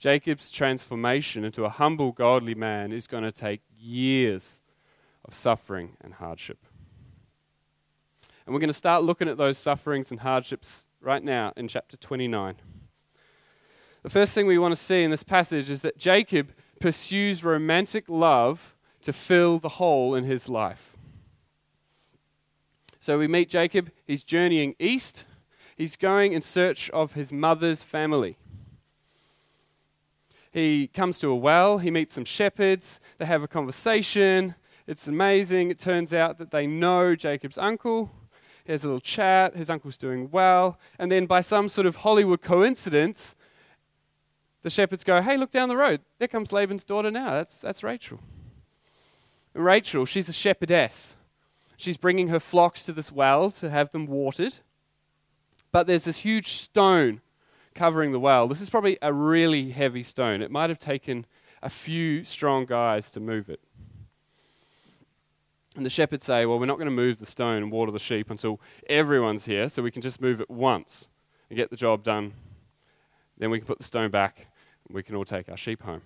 Jacob's 0.00 0.50
transformation 0.50 1.44
into 1.44 1.64
a 1.64 1.68
humble, 1.68 2.10
godly 2.10 2.56
man 2.56 2.90
is 2.90 3.06
going 3.06 3.22
to 3.22 3.30
take 3.30 3.60
years 3.78 4.60
of 5.24 5.34
suffering 5.34 5.96
and 6.00 6.14
hardship. 6.14 6.58
And 8.46 8.54
we're 8.54 8.60
going 8.60 8.68
to 8.68 8.74
start 8.74 9.04
looking 9.04 9.28
at 9.28 9.38
those 9.38 9.56
sufferings 9.56 10.10
and 10.10 10.20
hardships 10.20 10.86
right 11.00 11.22
now 11.22 11.52
in 11.56 11.68
chapter 11.68 11.96
29. 11.96 12.56
The 14.02 14.10
first 14.10 14.32
thing 14.32 14.46
we 14.46 14.58
want 14.58 14.74
to 14.74 14.80
see 14.80 15.02
in 15.02 15.10
this 15.10 15.22
passage 15.22 15.70
is 15.70 15.82
that 15.82 15.96
Jacob 15.96 16.52
pursues 16.78 17.42
romantic 17.42 18.04
love 18.08 18.74
to 19.00 19.12
fill 19.12 19.58
the 19.58 19.70
hole 19.70 20.14
in 20.14 20.24
his 20.24 20.48
life. 20.48 20.96
So 23.00 23.18
we 23.18 23.28
meet 23.28 23.48
Jacob, 23.48 23.90
he's 24.06 24.24
journeying 24.24 24.76
east, 24.78 25.24
he's 25.76 25.96
going 25.96 26.32
in 26.32 26.40
search 26.40 26.90
of 26.90 27.12
his 27.12 27.32
mother's 27.32 27.82
family. 27.82 28.36
He 30.50 30.88
comes 30.88 31.18
to 31.18 31.28
a 31.28 31.34
well, 31.34 31.78
he 31.78 31.90
meets 31.90 32.14
some 32.14 32.24
shepherds, 32.24 33.00
they 33.18 33.24
have 33.24 33.42
a 33.42 33.48
conversation. 33.48 34.54
It's 34.86 35.08
amazing. 35.08 35.70
It 35.70 35.78
turns 35.78 36.12
out 36.12 36.36
that 36.38 36.50
they 36.50 36.66
know 36.66 37.14
Jacob's 37.16 37.56
uncle. 37.56 38.10
He 38.64 38.72
has 38.72 38.82
a 38.82 38.88
little 38.88 39.00
chat, 39.00 39.56
his 39.56 39.68
uncle's 39.68 39.96
doing 39.96 40.30
well. 40.30 40.78
And 40.98 41.12
then, 41.12 41.26
by 41.26 41.42
some 41.42 41.68
sort 41.68 41.86
of 41.86 41.96
Hollywood 41.96 42.40
coincidence, 42.40 43.34
the 44.62 44.70
shepherds 44.70 45.04
go, 45.04 45.20
Hey, 45.20 45.36
look 45.36 45.50
down 45.50 45.68
the 45.68 45.76
road. 45.76 46.00
There 46.18 46.28
comes 46.28 46.52
Laban's 46.52 46.84
daughter 46.84 47.10
now. 47.10 47.30
That's, 47.32 47.58
that's 47.58 47.82
Rachel. 47.82 48.20
And 49.54 49.64
Rachel, 49.64 50.06
she's 50.06 50.28
a 50.28 50.32
shepherdess. 50.32 51.16
She's 51.76 51.96
bringing 51.96 52.28
her 52.28 52.40
flocks 52.40 52.84
to 52.86 52.92
this 52.92 53.12
well 53.12 53.50
to 53.52 53.68
have 53.68 53.92
them 53.92 54.06
watered. 54.06 54.58
But 55.70 55.86
there's 55.86 56.04
this 56.04 56.18
huge 56.18 56.52
stone 56.52 57.20
covering 57.74 58.12
the 58.12 58.20
well. 58.20 58.48
This 58.48 58.60
is 58.60 58.70
probably 58.70 58.96
a 59.02 59.12
really 59.12 59.70
heavy 59.70 60.02
stone. 60.02 60.40
It 60.40 60.50
might 60.50 60.70
have 60.70 60.78
taken 60.78 61.26
a 61.62 61.68
few 61.68 62.24
strong 62.24 62.64
guys 62.64 63.10
to 63.10 63.20
move 63.20 63.48
it. 63.48 63.60
And 65.76 65.84
the 65.84 65.90
shepherds 65.90 66.24
say, 66.24 66.46
Well, 66.46 66.58
we're 66.58 66.66
not 66.66 66.78
going 66.78 66.86
to 66.86 66.92
move 66.94 67.18
the 67.18 67.26
stone 67.26 67.62
and 67.62 67.72
water 67.72 67.90
the 67.90 67.98
sheep 67.98 68.30
until 68.30 68.60
everyone's 68.88 69.44
here, 69.44 69.68
so 69.68 69.82
we 69.82 69.90
can 69.90 70.02
just 70.02 70.20
move 70.20 70.40
it 70.40 70.50
once 70.50 71.08
and 71.50 71.56
get 71.56 71.70
the 71.70 71.76
job 71.76 72.02
done. 72.02 72.34
Then 73.38 73.50
we 73.50 73.58
can 73.58 73.66
put 73.66 73.78
the 73.78 73.84
stone 73.84 74.10
back 74.10 74.46
and 74.86 74.94
we 74.94 75.02
can 75.02 75.16
all 75.16 75.24
take 75.24 75.48
our 75.48 75.56
sheep 75.56 75.82
home. 75.82 76.02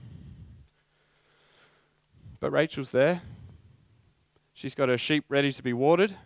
But 2.41 2.53
Rachel's 2.53 2.93
there. 2.93 3.23
She's 4.55 4.75
got 4.75 4.89
her 4.89 4.99
sheep 4.99 5.25
ready 5.29 5.53
to 5.53 5.63
be 5.63 5.73
watered. 5.73 6.17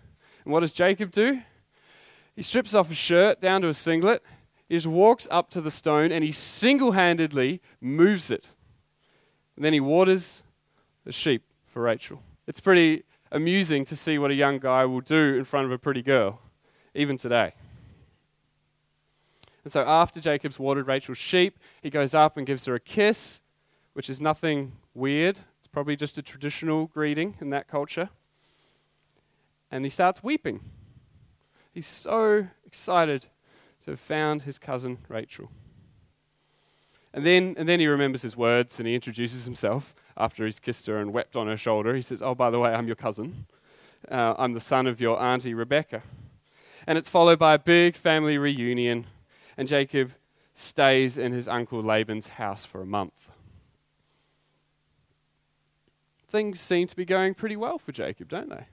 And 0.44 0.52
what 0.52 0.60
does 0.60 0.72
Jacob 0.72 1.10
do? 1.10 1.40
He 2.36 2.42
strips 2.42 2.74
off 2.74 2.88
his 2.88 2.96
shirt 2.96 3.40
down 3.40 3.62
to 3.62 3.68
a 3.68 3.74
singlet 3.74 4.22
he 4.72 4.78
just 4.78 4.86
walks 4.86 5.28
up 5.30 5.50
to 5.50 5.60
the 5.60 5.70
stone 5.70 6.10
and 6.10 6.24
he 6.24 6.32
single 6.32 6.92
handedly 6.92 7.60
moves 7.78 8.30
it. 8.30 8.54
And 9.54 9.62
then 9.62 9.74
he 9.74 9.80
waters 9.80 10.44
the 11.04 11.12
sheep 11.12 11.42
for 11.66 11.82
Rachel. 11.82 12.22
It's 12.46 12.58
pretty 12.58 13.04
amusing 13.32 13.84
to 13.86 13.96
see 13.96 14.18
what 14.18 14.30
a 14.30 14.34
young 14.34 14.58
guy 14.58 14.84
will 14.84 15.00
do 15.00 15.34
in 15.36 15.44
front 15.44 15.66
of 15.66 15.72
a 15.72 15.78
pretty 15.78 16.02
girl, 16.02 16.40
even 16.94 17.16
today. 17.16 17.54
And 19.64 19.72
so 19.72 19.82
after 19.82 20.20
Jacob's 20.20 20.58
watered 20.58 20.86
Rachel's 20.86 21.18
sheep, 21.18 21.58
he 21.82 21.90
goes 21.90 22.14
up 22.14 22.36
and 22.36 22.46
gives 22.46 22.66
her 22.66 22.74
a 22.74 22.80
kiss, 22.80 23.40
which 23.94 24.10
is 24.10 24.20
nothing 24.20 24.72
weird. 24.94 25.38
It's 25.58 25.68
probably 25.72 25.96
just 25.96 26.18
a 26.18 26.22
traditional 26.22 26.86
greeting 26.86 27.36
in 27.40 27.50
that 27.50 27.68
culture. 27.68 28.10
And 29.70 29.84
he 29.84 29.90
starts 29.90 30.22
weeping. 30.22 30.60
He's 31.72 31.86
so 31.86 32.48
excited 32.66 33.26
to 33.84 33.92
have 33.92 34.00
found 34.00 34.42
his 34.42 34.58
cousin 34.58 34.98
Rachel. 35.08 35.50
And 37.14 37.24
then, 37.24 37.54
and 37.56 37.68
then 37.68 37.80
he 37.80 37.86
remembers 37.86 38.22
his 38.22 38.36
words 38.36 38.78
and 38.78 38.86
he 38.86 38.94
introduces 38.94 39.44
himself 39.44 39.94
after 40.16 40.44
he's 40.44 40.60
kissed 40.60 40.86
her 40.86 40.98
and 40.98 41.12
wept 41.12 41.36
on 41.36 41.46
her 41.46 41.56
shoulder. 41.56 41.94
He 41.94 42.02
says, 42.02 42.22
Oh, 42.22 42.34
by 42.34 42.50
the 42.50 42.58
way, 42.58 42.72
I'm 42.72 42.86
your 42.86 42.96
cousin. 42.96 43.46
Uh, 44.10 44.34
I'm 44.36 44.52
the 44.52 44.60
son 44.60 44.86
of 44.86 45.00
your 45.00 45.20
auntie 45.20 45.54
Rebekah. 45.54 46.02
And 46.86 46.98
it's 46.98 47.08
followed 47.08 47.38
by 47.38 47.54
a 47.54 47.58
big 47.58 47.94
family 47.94 48.38
reunion, 48.38 49.06
and 49.56 49.68
Jacob 49.68 50.12
stays 50.54 51.16
in 51.16 51.32
his 51.32 51.48
uncle 51.48 51.82
Laban's 51.82 52.28
house 52.28 52.64
for 52.64 52.82
a 52.82 52.86
month. 52.86 53.12
Things 56.28 56.60
seem 56.60 56.86
to 56.88 56.96
be 56.96 57.04
going 57.04 57.34
pretty 57.34 57.56
well 57.56 57.78
for 57.78 57.92
Jacob, 57.92 58.28
don't 58.28 58.48
they? 58.48 58.66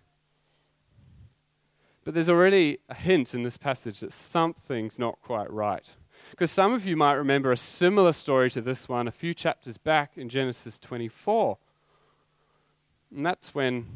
But 2.03 2.13
there's 2.13 2.29
already 2.29 2.79
a 2.87 2.95
hint 2.95 3.35
in 3.35 3.43
this 3.43 3.57
passage 3.57 3.99
that 3.99 4.13
something's 4.13 4.97
not 4.97 5.21
quite 5.21 5.51
right. 5.51 5.91
Because 6.31 6.51
some 6.51 6.73
of 6.73 6.85
you 6.85 6.95
might 6.95 7.13
remember 7.13 7.51
a 7.51 7.57
similar 7.57 8.13
story 8.13 8.49
to 8.51 8.61
this 8.61 8.87
one 8.87 9.07
a 9.07 9.11
few 9.11 9.33
chapters 9.33 9.77
back 9.77 10.17
in 10.17 10.29
Genesis 10.29 10.79
24. 10.79 11.57
And 13.15 13.25
that's 13.25 13.55
when 13.55 13.87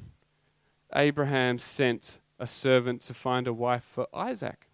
Abraham 0.96 1.60
sent 1.60 2.20
a 2.40 2.48
servant 2.48 3.02
to 3.02 3.14
find 3.14 3.48
a 3.48 3.54
wife 3.54 3.84
for 3.84 4.08
Isaac. 4.14 4.68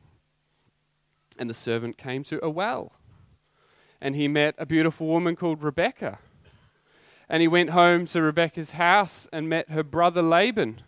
And 1.37 1.49
the 1.49 1.53
servant 1.53 1.97
came 1.97 2.23
to 2.23 2.43
a 2.43 2.49
well. 2.49 2.93
And 4.01 4.15
he 4.15 4.27
met 4.27 4.55
a 4.57 4.65
beautiful 4.65 5.07
woman 5.07 5.35
called 5.35 5.61
Rebekah. 5.61 6.19
And 7.27 7.41
he 7.41 7.47
went 7.47 7.71
home 7.71 8.05
to 8.07 8.21
Rebekah's 8.21 8.71
house 8.71 9.27
and 9.31 9.47
met 9.47 9.69
her 9.69 9.83
brother 9.83 10.21
Laban 10.21 10.81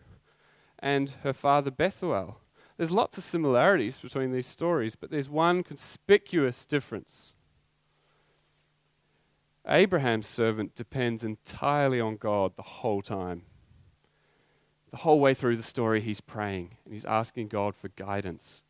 and 0.79 1.11
her 1.23 1.33
father 1.33 1.69
Bethuel. 1.69 2.40
There's 2.81 2.89
lots 2.89 3.15
of 3.15 3.23
similarities 3.23 3.99
between 3.99 4.31
these 4.31 4.47
stories, 4.47 4.95
but 4.95 5.11
there's 5.11 5.29
one 5.29 5.61
conspicuous 5.61 6.65
difference. 6.65 7.35
Abraham's 9.67 10.25
servant 10.25 10.73
depends 10.73 11.23
entirely 11.23 12.01
on 12.01 12.15
God 12.15 12.53
the 12.55 12.63
whole 12.63 13.03
time. 13.03 13.43
The 14.89 14.97
whole 14.97 15.19
way 15.19 15.35
through 15.35 15.57
the 15.57 15.61
story, 15.61 16.01
he's 16.01 16.21
praying 16.21 16.77
and 16.83 16.91
he's 16.91 17.05
asking 17.05 17.49
God 17.49 17.75
for 17.75 17.89
guidance. 17.89 18.63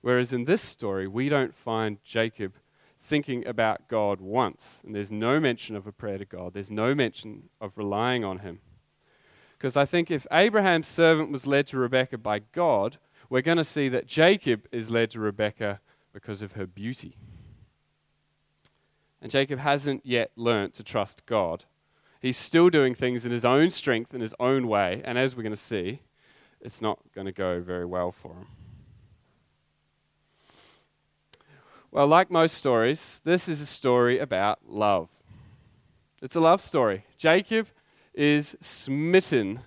Whereas 0.00 0.32
in 0.32 0.46
this 0.46 0.62
story, 0.62 1.06
we 1.06 1.28
don't 1.28 1.54
find 1.54 2.02
Jacob 2.02 2.54
thinking 3.02 3.46
about 3.46 3.86
God 3.86 4.18
once, 4.18 4.80
and 4.82 4.94
there's 4.94 5.12
no 5.12 5.40
mention 5.40 5.76
of 5.76 5.86
a 5.86 5.92
prayer 5.92 6.16
to 6.16 6.24
God, 6.24 6.54
there's 6.54 6.70
no 6.70 6.94
mention 6.94 7.50
of 7.60 7.76
relying 7.76 8.24
on 8.24 8.38
him. 8.38 8.60
Because 9.58 9.76
I 9.76 9.84
think 9.84 10.10
if 10.10 10.26
Abraham's 10.32 10.88
servant 10.88 11.30
was 11.30 11.46
led 11.46 11.66
to 11.66 11.76
Rebekah 11.76 12.16
by 12.16 12.38
God, 12.38 12.96
we're 13.28 13.42
going 13.42 13.58
to 13.58 13.64
see 13.64 13.88
that 13.88 14.06
Jacob 14.06 14.66
is 14.72 14.90
led 14.90 15.10
to 15.10 15.20
Rebekah 15.20 15.80
because 16.12 16.42
of 16.42 16.52
her 16.52 16.66
beauty. 16.66 17.16
And 19.20 19.30
Jacob 19.30 19.58
hasn't 19.58 20.04
yet 20.04 20.30
learnt 20.36 20.74
to 20.74 20.84
trust 20.84 21.26
God. 21.26 21.64
He's 22.20 22.36
still 22.36 22.70
doing 22.70 22.94
things 22.94 23.24
in 23.24 23.32
his 23.32 23.44
own 23.44 23.70
strength, 23.70 24.14
in 24.14 24.20
his 24.20 24.34
own 24.40 24.68
way, 24.68 25.02
and 25.04 25.18
as 25.18 25.36
we're 25.36 25.42
going 25.42 25.52
to 25.52 25.56
see, 25.56 26.00
it's 26.60 26.80
not 26.80 26.98
going 27.14 27.26
to 27.26 27.32
go 27.32 27.60
very 27.60 27.84
well 27.84 28.12
for 28.12 28.34
him. 28.34 28.46
Well, 31.90 32.06
like 32.06 32.30
most 32.30 32.56
stories, 32.56 33.20
this 33.24 33.48
is 33.48 33.60
a 33.60 33.66
story 33.66 34.18
about 34.18 34.60
love. 34.68 35.08
It's 36.20 36.36
a 36.36 36.40
love 36.40 36.60
story. 36.60 37.04
Jacob 37.16 37.68
is 38.14 38.56
smitten 38.60 39.60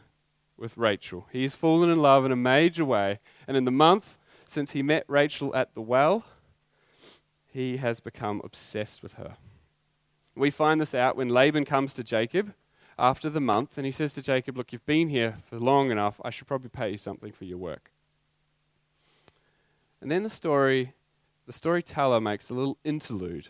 with 0.60 0.78
Rachel. 0.78 1.28
He 1.32 1.42
has 1.44 1.56
fallen 1.56 1.89
in 1.89 2.00
love 2.00 2.25
in 2.25 2.32
a 2.32 2.36
major 2.36 2.86
way. 2.86 3.20
And 3.48 3.56
in 3.56 3.66
the 3.66 3.72
month 3.72 4.18
since 4.46 4.72
he 4.72 4.82
met 4.82 5.06
Rachel 5.08 5.56
at 5.56 5.74
the 5.75 5.82
well, 5.82 6.25
he 7.48 7.78
has 7.78 8.00
become 8.00 8.42
obsessed 8.44 9.04
with 9.04 9.13
her. 9.13 9.38
We 10.36 10.51
find 10.51 10.80
this 10.80 10.96
out 10.96 11.16
when 11.16 11.30
Laban 11.30 11.66
comes 11.66 11.94
to 11.96 12.04
Jacob 12.04 12.54
after 12.98 13.30
the 13.30 13.42
month 13.42 13.78
and 13.78 13.86
he 13.86 13.92
says 13.92 14.13
to 14.13 14.22
Jacob, 14.22 14.58
Look, 14.58 14.74
you've 14.74 14.86
been 14.86 15.10
here 15.10 15.38
for 15.50 15.60
long 15.60 15.92
enough. 15.92 16.20
I 16.24 16.30
should 16.30 16.48
probably 16.48 16.70
pay 16.70 16.92
you 16.92 16.98
something 16.98 17.32
for 17.32 17.46
your 17.46 17.58
work. 17.58 17.92
And 20.01 20.10
then 20.10 20.24
the 20.24 20.30
story, 20.30 20.94
the 21.46 21.54
storyteller 21.54 22.22
makes 22.22 22.50
a 22.50 22.54
little 22.54 22.78
interlude. 22.84 23.50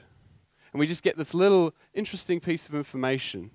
And 0.74 0.80
we 0.80 0.88
just 0.88 1.04
get 1.04 1.18
this 1.18 1.34
little 1.34 1.74
interesting 1.94 2.40
piece 2.40 2.68
of 2.68 2.76
information 2.76 3.52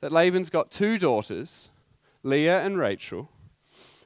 that 0.00 0.12
Laban's 0.12 0.50
got 0.50 0.70
two 0.70 0.98
daughters 0.98 1.70
Leah 2.24 2.64
and 2.64 2.78
Rachel. 2.78 3.28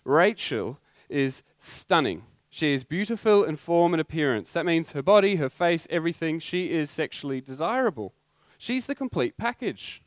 Rachel 0.04 0.78
is 1.08 1.42
stunning. 1.58 2.24
She 2.50 2.72
is 2.72 2.82
beautiful 2.82 3.44
in 3.44 3.56
form 3.56 3.94
and 3.94 4.00
appearance. 4.00 4.52
That 4.52 4.66
means 4.66 4.90
her 4.90 5.02
body, 5.02 5.36
her 5.36 5.48
face, 5.48 5.86
everything. 5.88 6.40
She 6.40 6.72
is 6.72 6.90
sexually 6.90 7.40
desirable. 7.40 8.12
She's 8.58 8.86
the 8.86 8.94
complete 8.94 9.36
package. 9.38 10.02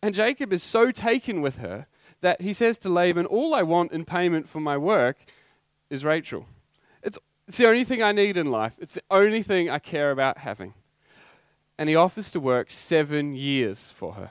And 0.00 0.14
Jacob 0.14 0.52
is 0.52 0.62
so 0.62 0.92
taken 0.92 1.42
with 1.42 1.56
her 1.56 1.86
that 2.20 2.42
he 2.42 2.52
says 2.52 2.78
to 2.78 2.88
Laban, 2.88 3.26
All 3.26 3.52
I 3.52 3.62
want 3.62 3.90
in 3.90 4.04
payment 4.04 4.48
for 4.48 4.60
my 4.60 4.78
work 4.78 5.16
is 5.90 6.04
Rachel. 6.04 6.46
It's, 7.02 7.18
it's 7.48 7.58
the 7.58 7.66
only 7.66 7.84
thing 7.84 8.02
I 8.02 8.12
need 8.12 8.36
in 8.36 8.50
life, 8.50 8.74
it's 8.78 8.94
the 8.94 9.02
only 9.10 9.42
thing 9.42 9.68
I 9.68 9.80
care 9.80 10.12
about 10.12 10.38
having. 10.38 10.74
And 11.76 11.88
he 11.88 11.96
offers 11.96 12.30
to 12.30 12.40
work 12.40 12.70
seven 12.70 13.34
years 13.34 13.90
for 13.90 14.12
her 14.12 14.30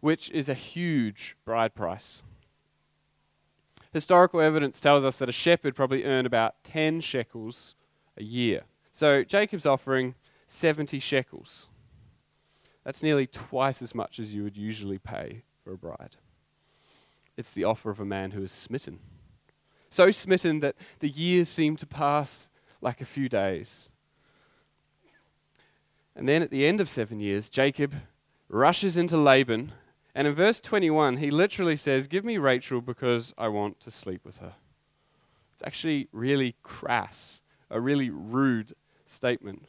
which 0.00 0.30
is 0.30 0.48
a 0.48 0.54
huge 0.54 1.36
bride 1.44 1.74
price. 1.74 2.22
Historical 3.92 4.40
evidence 4.40 4.80
tells 4.80 5.04
us 5.04 5.18
that 5.18 5.28
a 5.28 5.32
shepherd 5.32 5.74
probably 5.74 6.04
earned 6.04 6.26
about 6.26 6.62
10 6.64 7.00
shekels 7.00 7.74
a 8.16 8.22
year. 8.22 8.62
So 8.92 9.24
Jacob's 9.24 9.66
offering 9.66 10.14
70 10.48 11.00
shekels. 11.00 11.68
That's 12.84 13.02
nearly 13.02 13.26
twice 13.26 13.82
as 13.82 13.94
much 13.94 14.18
as 14.18 14.32
you 14.32 14.42
would 14.44 14.56
usually 14.56 14.98
pay 14.98 15.42
for 15.62 15.72
a 15.72 15.78
bride. 15.78 16.16
It's 17.36 17.52
the 17.52 17.64
offer 17.64 17.90
of 17.90 18.00
a 18.00 18.04
man 18.04 18.32
who 18.32 18.42
is 18.42 18.52
smitten. 18.52 18.98
So 19.90 20.10
smitten 20.10 20.60
that 20.60 20.76
the 21.00 21.08
years 21.08 21.48
seem 21.48 21.76
to 21.76 21.86
pass 21.86 22.50
like 22.80 23.00
a 23.00 23.06
few 23.06 23.28
days. 23.28 23.90
And 26.14 26.28
then 26.28 26.42
at 26.42 26.50
the 26.50 26.66
end 26.66 26.80
of 26.80 26.88
seven 26.88 27.20
years, 27.20 27.48
Jacob 27.48 27.94
rushes 28.48 28.96
into 28.96 29.16
Laban. 29.16 29.72
And 30.18 30.26
in 30.26 30.34
verse 30.34 30.58
21, 30.58 31.18
he 31.18 31.30
literally 31.30 31.76
says, 31.76 32.08
Give 32.08 32.24
me 32.24 32.38
Rachel 32.38 32.80
because 32.80 33.32
I 33.38 33.46
want 33.46 33.78
to 33.78 33.92
sleep 33.92 34.24
with 34.24 34.38
her. 34.38 34.54
It's 35.54 35.62
actually 35.64 36.08
really 36.10 36.56
crass, 36.64 37.40
a 37.70 37.80
really 37.80 38.10
rude 38.10 38.74
statement, 39.06 39.66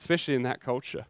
especially 0.00 0.34
in 0.34 0.42
that 0.42 0.60
culture. 0.60 1.06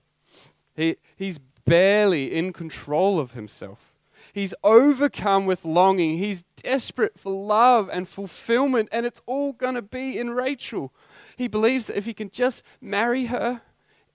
He, 0.75 0.97
he's 1.16 1.38
barely 1.64 2.35
in 2.35 2.52
control 2.52 3.18
of 3.18 3.33
himself. 3.33 3.95
He's 4.35 4.52
overcome 4.62 5.47
with 5.47 5.64
longing. 5.64 6.18
He's 6.18 6.45
desperate 6.62 7.18
for 7.18 7.33
love 7.33 7.88
and 7.90 8.06
fulfillment, 8.06 8.90
and 8.92 9.06
it's 9.06 9.23
all 9.25 9.54
going 9.54 9.76
to 9.76 9.80
be 9.80 10.18
in 10.18 10.33
Rachel. 10.33 10.92
He 11.38 11.49
believes 11.49 11.87
that 11.87 11.97
if 11.97 12.04
he 12.04 12.12
can 12.12 12.28
just 12.28 12.62
marry 12.83 13.25
her, 13.25 13.62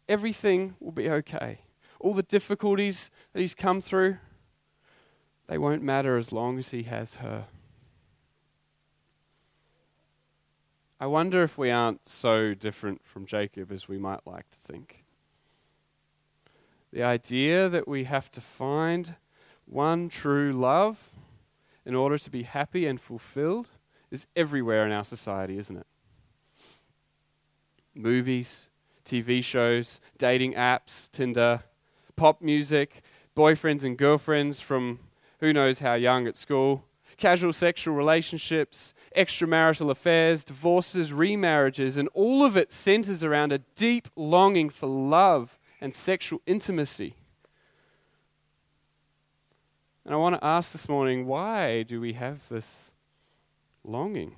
everything 0.07 0.75
will 0.79 0.91
be 0.91 1.09
okay. 1.09 1.61
All 1.99 2.13
the 2.13 2.21
difficulties 2.21 3.09
that 3.33 3.39
he's 3.39 3.55
come 3.55 3.81
through, 3.81 4.17
they 5.51 5.57
won't 5.57 5.83
matter 5.83 6.15
as 6.15 6.31
long 6.31 6.57
as 6.59 6.69
he 6.69 6.83
has 6.83 7.15
her. 7.15 7.47
I 10.97 11.07
wonder 11.07 11.43
if 11.43 11.57
we 11.57 11.69
aren't 11.69 12.07
so 12.07 12.53
different 12.53 13.03
from 13.03 13.25
Jacob 13.25 13.69
as 13.69 13.85
we 13.85 13.97
might 13.97 14.25
like 14.25 14.49
to 14.49 14.57
think. 14.57 15.03
The 16.93 17.03
idea 17.03 17.67
that 17.67 17.85
we 17.85 18.05
have 18.05 18.31
to 18.31 18.39
find 18.39 19.15
one 19.65 20.07
true 20.07 20.53
love 20.53 21.09
in 21.85 21.95
order 21.95 22.17
to 22.17 22.29
be 22.29 22.43
happy 22.43 22.85
and 22.85 23.01
fulfilled 23.01 23.67
is 24.09 24.27
everywhere 24.37 24.85
in 24.85 24.93
our 24.93 25.03
society, 25.03 25.57
isn't 25.57 25.75
it? 25.75 25.87
Movies, 27.93 28.69
TV 29.03 29.43
shows, 29.43 29.99
dating 30.17 30.53
apps, 30.53 31.11
Tinder, 31.11 31.63
pop 32.15 32.41
music, 32.41 33.01
boyfriends 33.35 33.83
and 33.83 33.97
girlfriends 33.97 34.61
from 34.61 34.99
who 35.41 35.51
knows 35.51 35.79
how 35.79 35.95
young 35.95 36.27
at 36.27 36.37
school, 36.37 36.85
casual 37.17 37.51
sexual 37.51 37.95
relationships, 37.95 38.93
extramarital 39.17 39.89
affairs, 39.89 40.43
divorces, 40.43 41.11
remarriages, 41.11 41.97
and 41.97 42.07
all 42.13 42.45
of 42.45 42.55
it 42.55 42.71
centers 42.71 43.23
around 43.23 43.51
a 43.51 43.57
deep 43.75 44.07
longing 44.15 44.69
for 44.69 44.87
love 44.87 45.59
and 45.81 45.93
sexual 45.93 46.41
intimacy. 46.45 47.15
And 50.05 50.13
I 50.13 50.17
want 50.17 50.35
to 50.35 50.45
ask 50.45 50.71
this 50.71 50.87
morning 50.87 51.25
why 51.25 51.83
do 51.83 51.99
we 51.99 52.13
have 52.13 52.47
this 52.49 52.91
longing? 53.83 54.35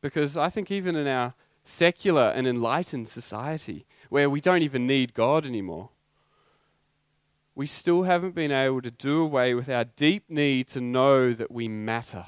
Because 0.00 0.36
I 0.36 0.48
think 0.48 0.70
even 0.70 0.96
in 0.96 1.06
our 1.06 1.34
secular 1.64 2.32
and 2.34 2.46
enlightened 2.46 3.08
society, 3.08 3.86
where 4.08 4.30
we 4.30 4.40
don't 4.40 4.62
even 4.62 4.86
need 4.86 5.14
God 5.14 5.46
anymore, 5.46 5.90
we 7.56 7.66
still 7.66 8.02
haven't 8.02 8.34
been 8.34 8.52
able 8.52 8.82
to 8.82 8.90
do 8.90 9.22
away 9.22 9.54
with 9.54 9.70
our 9.70 9.84
deep 9.84 10.28
need 10.28 10.68
to 10.68 10.80
know 10.80 11.32
that 11.32 11.50
we 11.50 11.66
matter. 11.66 12.26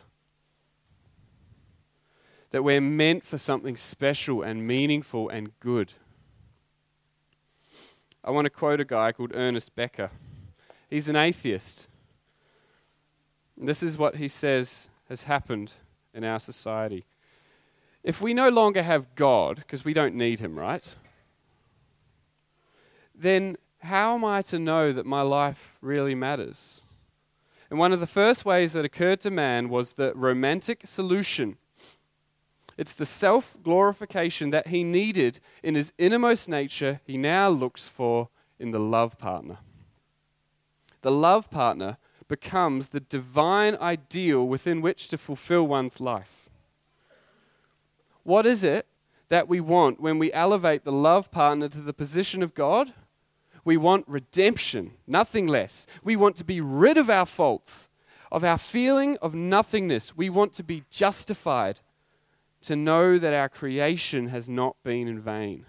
That 2.51 2.65
we're 2.65 2.81
meant 2.81 3.27
for 3.27 3.37
something 3.37 3.77
special 3.77 4.43
and 4.43 4.67
meaningful 4.67 5.29
and 5.29 5.51
good. 5.61 5.93
I 8.25 8.31
want 8.31 8.47
to 8.47 8.51
quote 8.51 8.81
a 8.81 8.87
guy 8.87 9.13
called 9.13 9.33
Ernest 9.35 9.77
Becker. 9.77 10.11
He's 10.89 11.11
an 11.11 11.17
atheist. 11.17 11.89
This 13.55 13.83
is 13.83 13.99
what 13.99 14.17
he 14.17 14.29
says 14.29 14.89
has 15.11 15.25
happened 15.25 15.75
in 16.15 16.25
our 16.25 16.41
society. 16.41 17.05
If 18.03 18.23
we 18.23 18.33
no 18.33 18.49
longer 18.49 18.83
have 18.83 19.15
God, 19.15 19.57
because 19.57 19.85
we 19.85 19.93
don't 19.93 20.15
need 20.15 20.41
him, 20.41 20.59
right? 20.59 20.97
Then 23.15 23.59
how 23.81 24.15
am 24.15 24.25
I 24.25 24.43
to 24.43 24.59
know 24.59 24.93
that 24.93 25.07
my 25.07 25.23
life 25.23 25.77
really 25.81 26.15
matters? 26.15 26.85
And 27.71 27.79
one 27.79 27.93
of 27.93 28.01
the 28.01 28.07
first 28.07 28.45
ways 28.45 28.73
that 28.73 28.85
occurred 28.85 29.21
to 29.21 29.31
man 29.31 29.69
was 29.69 29.93
the 29.93 30.13
romantic 30.15 30.87
solution 30.87 31.59
it's 32.79 32.95
the 32.95 33.05
self 33.05 33.59
glorification 33.63 34.51
that 34.51 34.69
he 34.69 34.85
needed 34.85 35.41
in 35.65 35.75
his 35.75 35.93
innermost 35.99 36.49
nature, 36.49 37.01
he 37.05 37.19
now 37.19 37.51
looks 37.51 37.89
for 37.89 38.29
in 38.59 38.71
the 38.71 38.79
love 38.79 39.19
partner. 39.19 39.59
The 41.03 41.11
love 41.11 41.51
partner 41.51 41.99
becomes 42.29 42.91
the 42.91 43.01
divine 43.01 43.77
ideal 43.81 44.47
within 44.47 44.81
which 44.81 45.09
to 45.09 45.19
fulfill 45.19 45.67
one's 45.67 46.01
life. 46.01 46.49
What 48.23 48.47
is 48.47 48.63
it 48.63 48.87
that 49.29 49.49
we 49.49 49.61
want 49.61 50.01
when 50.01 50.19
we 50.19 50.33
elevate 50.33 50.85
the 50.85 50.93
love 50.93 51.33
partner 51.33 51.69
to 51.69 51.81
the 51.81 51.93
position 51.93 52.45
of 52.45 52.55
God? 52.55 52.93
We 53.69 53.77
want 53.77 54.07
redemption, 54.09 54.93
nothing 55.07 55.47
less. 55.47 55.87
We 56.03 56.17
want 56.17 56.37
to 56.37 56.45
be 56.45 56.59
rid 56.59 56.97
of 56.97 57.11
our 57.11 57.27
faults, 57.27 57.91
of 58.33 58.43
our 58.43 58.57
feeling 58.57 59.19
of 59.19 59.35
nothingness. 59.35 60.17
We 60.17 60.31
want 60.31 60.55
to 60.55 60.63
be 60.63 60.85
justified 60.89 61.81
to 62.63 62.77
know 62.77 63.19
that 63.19 63.35
our 63.35 63.51
creation 63.51 64.29
has 64.29 64.49
not 64.49 64.77
been 64.85 65.07
in 65.07 65.21
vain. 65.21 65.67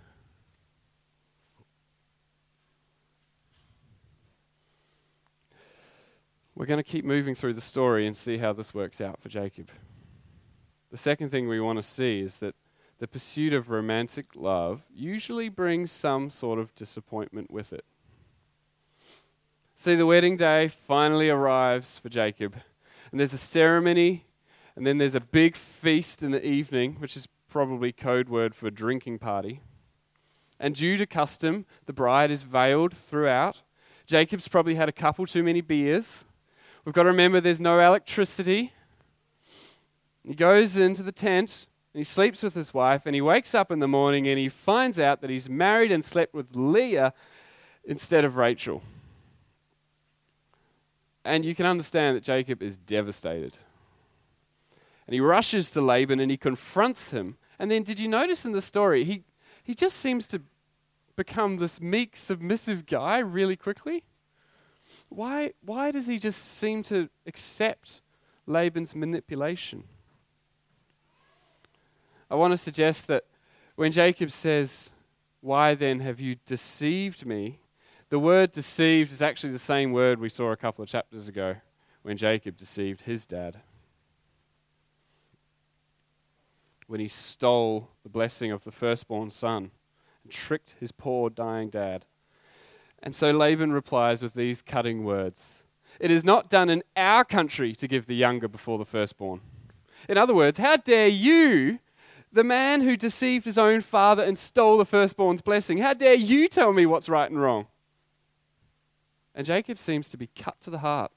We're 6.56 6.68
going 6.68 6.78
to 6.78 6.90
keep 6.90 7.04
moving 7.04 7.36
through 7.36 7.56
the 7.56 7.60
story 7.60 8.08
and 8.08 8.16
see 8.16 8.38
how 8.38 8.54
this 8.54 8.74
works 8.74 9.02
out 9.02 9.20
for 9.20 9.28
Jacob. 9.28 9.72
The 10.90 10.96
second 10.96 11.32
thing 11.32 11.50
we 11.50 11.60
want 11.60 11.80
to 11.80 11.84
see 11.84 12.22
is 12.22 12.36
that 12.36 12.56
the 13.00 13.08
pursuit 13.08 13.54
of 13.54 13.70
romantic 13.70 14.28
love 14.36 14.84
usually 14.94 15.50
brings 15.50 15.92
some 15.92 16.30
sort 16.30 16.60
of 16.60 16.76
disappointment 16.76 17.50
with 17.50 17.74
it. 17.74 17.86
See, 19.76 19.96
the 19.96 20.06
wedding 20.06 20.38
day 20.38 20.68
finally 20.68 21.30
arrives 21.30 21.98
for 21.98 22.10
Jacob, 22.10 22.56
and 23.12 23.20
there's 23.20 23.34
a 23.34 23.38
ceremony 23.38 24.26
and 24.80 24.88
then 24.88 24.98
there's 24.98 25.14
a 25.14 25.20
big 25.20 25.58
feast 25.58 26.24
in 26.24 26.32
the 26.32 26.46
evening, 26.46 26.96
which 27.00 27.18
is 27.18 27.28
probably 27.50 27.92
code 27.92 28.30
word 28.30 28.56
for 28.56 28.72
drinking 28.72 29.20
party. 29.20 29.60
And 30.58 30.74
due 30.74 30.96
to 30.96 31.06
custom, 31.06 31.66
the 31.86 31.92
bride 31.92 32.32
is 32.32 32.44
veiled 32.44 32.96
throughout. 32.96 33.62
Jacob's 34.06 34.48
probably 34.48 34.76
had 34.76 34.88
a 34.88 34.94
couple 34.94 35.26
too 35.26 35.44
many 35.44 35.60
beers. 35.60 36.24
We've 36.86 36.96
got 36.96 37.04
to 37.04 37.10
remember 37.10 37.42
there's 37.42 37.60
no 37.60 37.78
electricity. 37.82 38.72
He 40.24 40.34
goes 40.34 40.78
into 40.78 41.04
the 41.04 41.12
tent 41.12 41.68
he 42.00 42.04
sleeps 42.04 42.44
with 42.44 42.56
his 42.56 42.74
wife, 42.74 43.04
and 43.06 43.14
he 43.14 43.22
wakes 43.22 43.54
up 43.54 43.72
in 43.72 43.80
the 43.80 43.88
morning 43.88 44.28
and 44.28 44.40
he 44.40 44.50
finds 44.50 45.00
out 45.00 45.22
that 45.22 45.30
he's 45.30 45.50
married 45.50 45.92
and 45.92 46.04
slept 46.04 46.34
with 46.34 46.56
Leah 46.56 47.14
instead 47.84 48.24
of 48.24 48.38
Rachel. 48.38 48.82
And 51.26 51.44
you 51.44 51.54
can 51.54 51.66
understand 51.66 52.16
that 52.16 52.24
Jacob 52.24 52.64
is 52.64 52.78
devastated. 52.78 53.58
And 55.06 55.14
he 55.14 55.20
rushes 55.20 55.72
to 55.72 55.82
Laban 55.82 56.20
and 56.20 56.32
he 56.32 56.38
confronts 56.38 57.12
him. 57.12 57.38
And 57.58 57.70
then, 57.70 57.84
did 57.84 58.00
you 58.00 58.08
notice 58.08 58.46
in 58.46 58.52
the 58.52 58.62
story, 58.62 59.04
he, 59.04 59.24
he 59.64 59.74
just 59.74 59.98
seems 59.98 60.28
to 60.28 60.42
become 61.16 61.58
this 61.58 61.82
meek, 61.82 62.16
submissive 62.16 62.86
guy 62.86 63.20
really 63.20 63.58
quickly? 63.58 64.06
Why, 65.10 65.54
why 65.66 65.92
does 65.92 66.08
he 66.08 66.18
just 66.18 66.40
seem 66.40 66.84
to 66.84 67.10
accept 67.26 68.02
Laban's 68.46 68.96
manipulation? 68.96 69.84
I 72.30 72.36
want 72.36 72.54
to 72.54 72.58
suggest 72.58 73.08
that 73.08 73.26
when 73.76 73.92
Jacob 73.92 74.32
says, 74.32 74.92
Why 75.42 75.76
then 75.76 76.00
have 76.02 76.20
you 76.20 76.36
deceived 76.46 77.26
me? 77.26 77.60
The 78.10 78.20
word 78.20 78.52
deceived 78.52 79.12
is 79.12 79.22
actually 79.22 79.54
the 79.54 79.60
same 79.60 79.92
word 79.92 80.20
we 80.20 80.30
saw 80.30 80.52
a 80.52 80.58
couple 80.58 80.84
of 80.84 80.89
chapters 80.89 81.28
ago 81.28 81.56
when 82.02 82.18
Jacob 82.18 82.58
deceived 82.58 83.04
his 83.04 83.26
dad. 83.26 83.62
when 86.89 87.00
he 87.00 87.08
stole 87.08 87.88
the 88.02 88.10
blessing 88.10 88.52
of 88.52 88.63
the 88.63 88.72
firstborn 88.72 89.30
son 89.30 89.70
and 90.24 90.32
tricked 90.32 90.74
his 90.80 90.92
poor 90.92 91.30
dying 91.30 91.70
dad. 91.70 92.04
And 93.04 93.13
so 93.13 93.30
Laban 93.30 93.72
replies 93.72 94.24
with 94.24 94.34
these 94.34 94.63
cutting 94.63 95.04
words 95.04 95.65
It 96.00 96.10
is 96.10 96.26
not 96.26 96.50
done 96.50 96.68
in 96.68 96.82
our 96.98 97.24
country 97.24 97.76
to 97.76 97.88
give 97.88 98.08
the 98.08 98.15
younger 98.15 98.48
before 98.48 98.80
the 98.80 98.86
firstborn. 98.86 99.42
In 100.10 100.18
other 100.18 100.34
words, 100.34 100.58
how 100.58 100.78
dare 100.78 101.08
you, 101.08 101.78
the 102.32 102.44
man 102.44 102.82
who 102.82 102.96
deceived 102.96 103.46
his 103.46 103.58
own 103.58 103.82
father 103.82 104.24
and 104.24 104.38
stole 104.38 104.78
the 104.78 104.86
firstborn's 104.86 105.42
blessing, 105.42 105.80
how 105.80 105.94
dare 105.94 106.13
you 106.13 106.48
tell 106.48 106.74
me 106.74 106.86
what's 106.86 107.10
right 107.10 107.30
and 107.30 107.42
wrong? 107.42 107.68
And 109.34 109.46
Jacob 109.46 109.78
seems 109.78 110.10
to 110.10 110.18
be 110.18 110.28
cut 110.36 110.60
to 110.62 110.70
the 110.70 110.80
heart. 110.80 111.12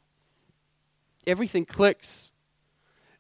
Everything 1.27 1.65
clicks, 1.65 2.33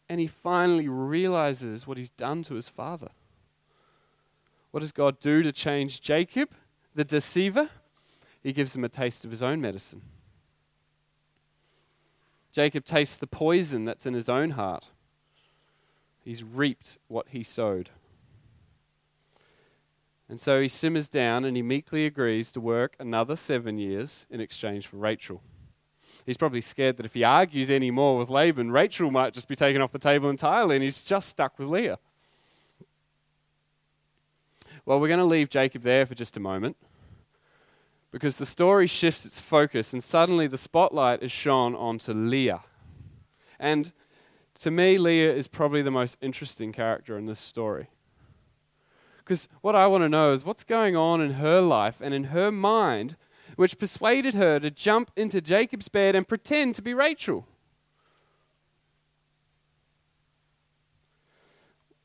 and 0.08 0.20
he 0.20 0.26
finally 0.26 0.88
realizes 0.88 1.86
what 1.86 1.98
he's 1.98 2.10
done 2.10 2.42
to 2.44 2.54
his 2.54 2.68
father. 2.68 3.10
What 4.70 4.80
does 4.80 4.92
God 4.92 5.20
do 5.20 5.42
to 5.42 5.52
change 5.52 6.00
Jacob, 6.00 6.50
the 6.94 7.04
deceiver? 7.04 7.68
He 8.42 8.52
gives 8.52 8.74
him 8.74 8.84
a 8.84 8.88
taste 8.88 9.24
of 9.24 9.30
his 9.30 9.42
own 9.42 9.60
medicine. 9.60 10.02
Jacob 12.52 12.84
tastes 12.84 13.16
the 13.16 13.26
poison 13.26 13.84
that's 13.84 14.06
in 14.06 14.14
his 14.14 14.28
own 14.28 14.50
heart. 14.50 14.90
He's 16.24 16.42
reaped 16.42 16.98
what 17.08 17.28
he 17.30 17.42
sowed. 17.42 17.90
And 20.28 20.40
so 20.40 20.62
he 20.62 20.68
simmers 20.68 21.08
down 21.08 21.44
and 21.44 21.56
he 21.56 21.62
meekly 21.62 22.06
agrees 22.06 22.52
to 22.52 22.60
work 22.60 22.96
another 22.98 23.36
seven 23.36 23.76
years 23.76 24.26
in 24.30 24.40
exchange 24.40 24.86
for 24.86 24.96
Rachel. 24.96 25.42
He's 26.24 26.36
probably 26.36 26.60
scared 26.60 26.96
that 26.96 27.06
if 27.06 27.14
he 27.14 27.24
argues 27.24 27.70
any 27.70 27.90
more 27.90 28.16
with 28.16 28.30
Laban, 28.30 28.70
Rachel 28.70 29.10
might 29.10 29.34
just 29.34 29.48
be 29.48 29.56
taken 29.56 29.82
off 29.82 29.92
the 29.92 29.98
table 29.98 30.30
entirely 30.30 30.76
and 30.76 30.82
he's 30.82 31.02
just 31.02 31.28
stuck 31.28 31.58
with 31.58 31.68
Leah. 31.68 31.98
Well, 34.86 35.00
we're 35.00 35.08
going 35.08 35.18
to 35.18 35.24
leave 35.24 35.50
Jacob 35.50 35.82
there 35.82 36.06
for 36.06 36.14
just 36.14 36.36
a 36.36 36.40
moment 36.40 36.76
because 38.10 38.36
the 38.36 38.46
story 38.46 38.86
shifts 38.86 39.26
its 39.26 39.40
focus 39.40 39.92
and 39.92 40.02
suddenly 40.02 40.46
the 40.46 40.58
spotlight 40.58 41.22
is 41.22 41.32
shone 41.32 41.74
onto 41.74 42.12
Leah. 42.12 42.62
And 43.58 43.92
to 44.60 44.70
me, 44.70 44.98
Leah 44.98 45.32
is 45.32 45.48
probably 45.48 45.82
the 45.82 45.90
most 45.90 46.18
interesting 46.20 46.72
character 46.72 47.16
in 47.18 47.26
this 47.26 47.40
story. 47.40 47.88
Because 49.18 49.48
what 49.60 49.74
I 49.74 49.86
want 49.86 50.02
to 50.04 50.08
know 50.08 50.32
is 50.32 50.44
what's 50.44 50.64
going 50.64 50.96
on 50.96 51.20
in 51.20 51.32
her 51.32 51.60
life 51.60 52.00
and 52.00 52.12
in 52.12 52.24
her 52.24 52.50
mind, 52.50 53.16
which 53.56 53.78
persuaded 53.78 54.34
her 54.34 54.58
to 54.60 54.70
jump 54.70 55.10
into 55.16 55.40
Jacob's 55.40 55.88
bed 55.88 56.14
and 56.14 56.26
pretend 56.26 56.74
to 56.74 56.82
be 56.82 56.92
Rachel. 56.92 57.46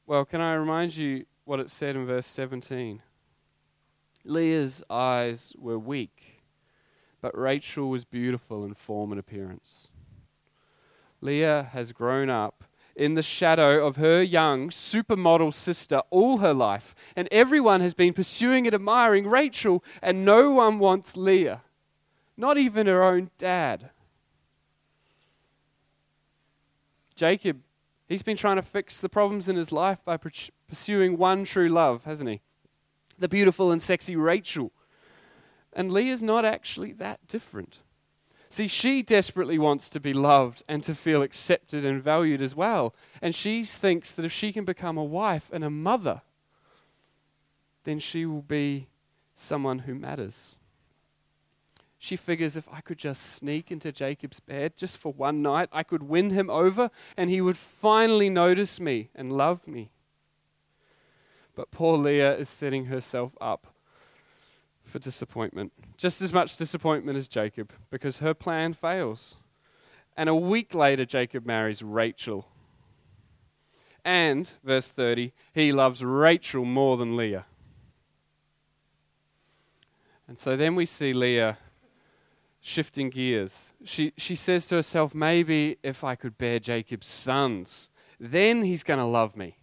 Well, 0.06 0.24
can 0.26 0.40
I 0.40 0.54
remind 0.54 0.96
you 0.96 1.26
what 1.44 1.60
it 1.60 1.70
said 1.70 1.96
in 1.96 2.06
verse 2.06 2.28
17? 2.28 3.02
Leah's 4.24 4.84
eyes 4.90 5.54
were 5.58 5.80
weak, 5.80 6.44
but 7.20 7.38
Rachel 7.38 7.90
was 7.90 8.06
beautiful 8.06 8.64
in 8.64 8.74
form 8.74 9.12
and 9.12 9.20
appearance. 9.20 9.90
Leah 11.22 11.70
has 11.72 11.92
grown 11.92 12.30
up 12.30 12.64
in 12.96 13.14
the 13.14 13.22
shadow 13.22 13.86
of 13.86 13.96
her 13.96 14.22
young 14.24 14.70
supermodel 14.70 15.54
sister 15.54 16.02
all 16.10 16.40
her 16.40 16.54
life, 16.54 16.96
and 17.16 17.28
everyone 17.32 17.80
has 17.82 17.94
been 17.94 18.14
pursuing 18.14 18.66
and 18.66 18.74
admiring 18.74 19.28
Rachel, 19.28 19.84
and 20.02 20.26
no 20.26 20.52
one 20.52 20.80
wants 20.80 21.16
Leah, 21.16 21.62
not 22.36 22.58
even 22.58 22.88
her 22.88 23.04
own 23.04 23.30
dad. 23.38 23.92
Jacob, 27.16 27.62
he's 28.08 28.24
been 28.24 28.38
trying 28.38 28.58
to 28.58 28.62
fix 28.62 29.00
the 29.00 29.10
problems 29.10 29.48
in 29.48 29.56
his 29.56 29.72
life 29.72 30.04
by 30.04 30.18
pursuing 30.18 31.18
one 31.18 31.44
true 31.46 31.70
love, 31.70 32.04
hasn't 32.04 32.30
he? 32.30 32.42
The 33.20 33.30
beautiful 33.30 33.72
and 33.72 33.82
sexy 33.82 34.16
Rachel. 34.16 34.72
And 35.74 35.92
Leah's 35.92 36.24
not 36.24 36.46
actually 36.46 36.94
that 36.94 37.28
different. 37.28 37.80
See, 38.50 38.68
she 38.68 39.04
desperately 39.04 39.58
wants 39.58 39.90
to 39.90 40.00
be 40.00 40.14
loved 40.14 40.64
and 40.68 40.82
to 40.84 40.96
feel 40.96 41.22
accepted 41.22 41.84
and 41.84 42.02
valued 42.02 42.42
as 42.42 42.56
well. 42.56 42.96
And 43.22 43.36
she 43.36 43.64
thinks 43.64 44.12
that 44.14 44.26
if 44.26 44.32
she 44.32 44.54
can 44.54 44.66
become 44.66 44.98
a 44.98 45.04
wife 45.04 45.50
and 45.52 45.64
a 45.64 45.70
mother, 45.70 46.22
then 47.84 48.00
she 48.00 48.26
will 48.26 48.42
be 48.42 48.88
someone 49.34 49.80
who 49.80 49.96
matters. 49.96 50.58
She 52.00 52.16
figures 52.16 52.56
if 52.56 52.68
I 52.72 52.82
could 52.82 52.98
just 52.98 53.24
sneak 53.26 53.72
into 53.72 53.92
Jacob's 53.92 54.40
bed 54.40 54.78
just 54.78 54.98
for 54.98 55.12
one 55.12 55.42
night, 55.42 55.70
I 55.72 55.84
could 55.84 56.04
win 56.04 56.30
him 56.30 56.50
over 56.50 56.92
and 57.16 57.30
he 57.30 57.42
would 57.42 57.58
finally 57.58 58.30
notice 58.30 58.80
me 58.80 59.10
and 59.16 59.34
love 59.34 59.68
me. 59.68 59.92
But 61.56 61.72
poor 61.72 61.98
Leah 61.98 62.38
is 62.38 62.50
setting 62.50 62.86
herself 62.86 63.36
up 63.42 63.74
for 64.88 65.00
disappointment. 65.00 65.72
Just 65.98 66.22
as 66.22 66.34
much 66.34 66.58
disappointment 66.58 67.18
as 67.18 67.28
Jacob, 67.28 67.74
because 67.90 68.20
her 68.20 68.34
plan 68.34 68.74
fails. 68.74 69.38
And 70.16 70.30
a 70.30 70.36
week 70.36 70.74
later, 70.74 71.06
Jacob 71.06 71.46
marries 71.46 71.84
Rachel. 71.84 72.48
And, 74.04 74.52
verse 74.64 74.88
30, 74.90 75.34
he 75.54 75.72
loves 75.72 76.04
Rachel 76.04 76.66
more 76.66 76.98
than 76.98 77.18
Leah. 77.18 77.46
And 80.28 80.40
so 80.40 80.58
then 80.58 80.76
we 80.76 80.86
see 80.86 81.14
Leah 81.14 81.58
shifting 82.60 83.10
gears. 83.10 83.74
She, 83.84 84.14
she 84.18 84.36
says 84.36 84.66
to 84.68 84.76
herself, 84.76 85.14
maybe 85.14 85.78
if 85.84 86.04
I 86.04 86.16
could 86.16 86.38
bear 86.38 86.60
Jacob's 86.60 87.08
sons, 87.08 87.90
then 88.20 88.64
he's 88.64 88.84
going 88.84 89.00
to 89.00 89.06
love 89.06 89.38
me. 89.38 89.57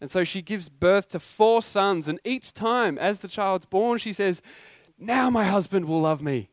And 0.00 0.10
so 0.10 0.24
she 0.24 0.42
gives 0.42 0.68
birth 0.68 1.08
to 1.10 1.20
four 1.20 1.62
sons. 1.62 2.08
And 2.08 2.20
each 2.24 2.52
time, 2.52 2.98
as 2.98 3.20
the 3.20 3.28
child's 3.28 3.66
born, 3.66 3.98
she 3.98 4.12
says, 4.12 4.42
Now 4.98 5.30
my 5.30 5.44
husband 5.44 5.86
will 5.86 6.00
love 6.00 6.22
me. 6.22 6.50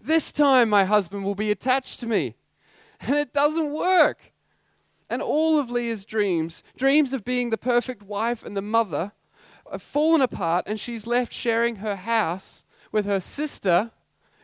This 0.00 0.32
time, 0.32 0.70
my 0.70 0.84
husband 0.84 1.24
will 1.24 1.34
be 1.34 1.50
attached 1.50 2.00
to 2.00 2.06
me. 2.06 2.36
And 3.02 3.16
it 3.16 3.32
doesn't 3.32 3.72
work. 3.72 4.32
And 5.08 5.22
all 5.22 5.58
of 5.58 5.70
Leah's 5.70 6.04
dreams, 6.04 6.62
dreams 6.76 7.14
of 7.14 7.24
being 7.24 7.48
the 7.48 7.56
perfect 7.56 8.02
wife 8.02 8.44
and 8.44 8.54
the 8.54 8.60
mother, 8.60 9.12
have 9.72 9.82
fallen 9.82 10.20
apart, 10.20 10.64
and 10.66 10.78
she's 10.78 11.06
left 11.06 11.32
sharing 11.32 11.76
her 11.76 11.96
house 11.96 12.64
with 12.92 13.06
her 13.06 13.18
sister 13.18 13.90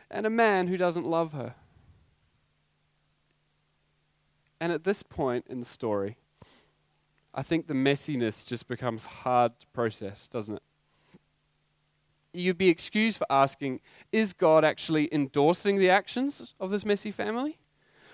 and 0.09 0.25
a 0.25 0.29
man 0.29 0.67
who 0.67 0.77
doesn't 0.77 1.05
love 1.05 1.33
her. 1.33 1.55
And 4.59 4.71
at 4.71 4.83
this 4.83 5.03
point 5.03 5.45
in 5.47 5.59
the 5.59 5.65
story, 5.65 6.17
I 7.37 7.43
think 7.43 7.67
the 7.67 7.75
messiness 7.75 8.47
just 8.47 8.67
becomes 8.67 9.05
hard 9.05 9.59
to 9.59 9.67
process, 9.67 10.27
doesn't 10.27 10.55
it? 10.55 10.63
You'd 12.33 12.57
be 12.57 12.69
excused 12.69 13.19
for 13.19 13.27
asking 13.29 13.79
Is 14.11 14.33
God 14.33 14.65
actually 14.65 15.07
endorsing 15.13 15.77
the 15.77 15.91
actions 15.91 16.55
of 16.59 16.71
this 16.71 16.83
messy 16.83 17.11
family? 17.11 17.59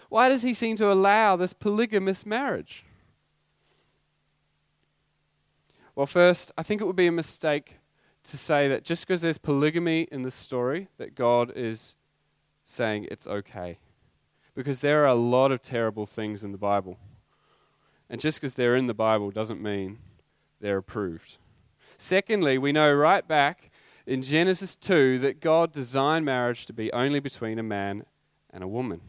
Why 0.09 0.27
does 0.27 0.41
he 0.41 0.53
seem 0.53 0.75
to 0.75 0.91
allow 0.91 1.37
this 1.37 1.53
polygamous 1.53 2.25
marriage? 2.25 2.83
Well, 5.95 6.05
first, 6.05 6.51
I 6.57 6.63
think 6.63 6.81
it 6.81 6.85
would 6.85 6.95
be 6.97 7.07
a 7.07 7.11
mistake 7.11 7.77
to 8.25 8.37
say 8.37 8.67
that 8.67 8.83
just 8.83 9.07
because 9.07 9.21
there's 9.21 9.37
polygamy 9.37 10.01
in 10.11 10.23
the 10.23 10.31
story, 10.31 10.89
that 10.97 11.15
God 11.15 11.53
is 11.55 11.95
saying 12.65 13.07
it's 13.09 13.25
okay. 13.25 13.79
Because 14.53 14.81
there 14.81 15.03
are 15.03 15.07
a 15.07 15.15
lot 15.15 15.51
of 15.51 15.61
terrible 15.61 16.05
things 16.05 16.43
in 16.43 16.51
the 16.51 16.57
Bible. 16.57 16.97
And 18.13 18.21
just 18.21 18.39
because 18.39 18.53
they're 18.53 18.75
in 18.75 18.85
the 18.85 18.93
Bible 18.93 19.31
doesn't 19.31 19.59
mean 19.59 19.97
they're 20.61 20.77
approved. 20.77 21.39
Secondly, 21.97 22.59
we 22.59 22.71
know 22.71 22.93
right 22.93 23.27
back 23.27 23.71
in 24.05 24.21
Genesis 24.21 24.75
2 24.75 25.17
that 25.17 25.39
God 25.39 25.71
designed 25.71 26.23
marriage 26.23 26.67
to 26.67 26.73
be 26.73 26.93
only 26.93 27.19
between 27.19 27.57
a 27.57 27.63
man 27.63 28.05
and 28.51 28.63
a 28.63 28.67
woman. 28.67 29.01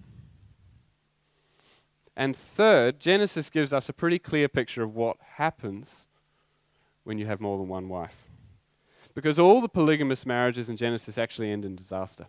And 2.16 2.34
third, 2.34 2.98
Genesis 2.98 3.50
gives 3.50 3.74
us 3.74 3.90
a 3.90 3.92
pretty 3.92 4.18
clear 4.18 4.48
picture 4.48 4.82
of 4.82 4.94
what 4.94 5.18
happens 5.34 6.08
when 7.02 7.18
you 7.18 7.26
have 7.26 7.42
more 7.42 7.58
than 7.58 7.68
one 7.68 7.90
wife. 7.90 8.30
Because 9.14 9.38
all 9.38 9.60
the 9.60 9.68
polygamous 9.68 10.24
marriages 10.24 10.70
in 10.70 10.78
Genesis 10.78 11.18
actually 11.18 11.50
end 11.50 11.66
in 11.66 11.76
disaster. 11.76 12.24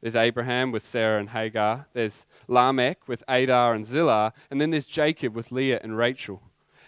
There's 0.00 0.16
Abraham 0.16 0.70
with 0.70 0.84
Sarah 0.84 1.18
and 1.18 1.30
Hagar. 1.30 1.86
There's 1.92 2.26
Lamech 2.46 3.08
with 3.08 3.24
Adah 3.28 3.72
and 3.72 3.84
Zillah. 3.84 4.32
And 4.50 4.60
then 4.60 4.70
there's 4.70 4.86
Jacob 4.86 5.34
with 5.34 5.50
Leah 5.50 5.80
and 5.82 5.96
Rachel. 5.96 6.42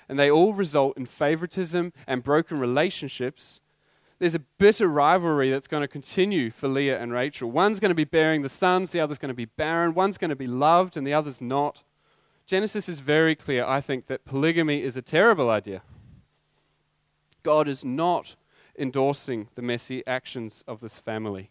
And 0.09 0.19
they 0.19 0.31
all 0.31 0.55
result 0.55 0.97
in 0.97 1.07
favoritism 1.07 1.93
and 2.07 2.23
broken 2.23 2.59
relationships. 2.59 3.61
There's 4.19 4.35
a 4.35 4.41
bitter 4.41 4.87
rivalry 4.87 5.51
that's 5.51 5.67
going 5.67 5.83
to 5.83 5.89
continue 5.89 6.51
for 6.51 6.69
Leah 6.69 7.01
and 7.01 7.13
Rachel. 7.13 7.51
One's 7.51 7.81
going 7.81 7.91
to 7.91 7.95
be 7.95 8.05
bearing 8.05 8.43
the 8.43 8.49
sons, 8.49 8.91
the 8.91 9.01
other's 9.01 9.19
going 9.19 9.31
to 9.31 9.35
be 9.35 9.47
barren. 9.47 9.95
One's 9.95 10.19
going 10.19 10.31
to 10.31 10.37
be 10.37 10.47
loved, 10.47 10.97
and 10.97 11.07
the 11.07 11.15
other's 11.15 11.41
not. 11.41 11.83
Genesis 12.47 12.89
is 12.89 13.01
very 13.01 13.35
clear, 13.35 13.65
I 13.65 13.81
think, 13.81 14.07
that 14.07 14.25
polygamy 14.25 14.83
is 14.83 14.97
a 14.97 15.03
terrible 15.03 15.49
idea. 15.49 15.83
God 17.43 17.67
is 17.67 17.85
not 17.85 18.37
endorsing 18.79 19.49
the 19.55 19.63
messy 19.63 20.07
actions 20.07 20.65
of 20.69 20.81
this 20.81 20.99
family 20.99 21.51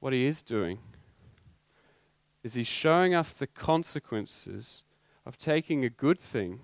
what 0.00 0.12
he 0.12 0.24
is 0.24 0.42
doing 0.42 0.78
is 2.42 2.54
he's 2.54 2.66
showing 2.66 3.14
us 3.14 3.34
the 3.34 3.46
consequences 3.46 4.84
of 5.26 5.36
taking 5.36 5.84
a 5.84 5.90
good 5.90 6.18
thing, 6.18 6.60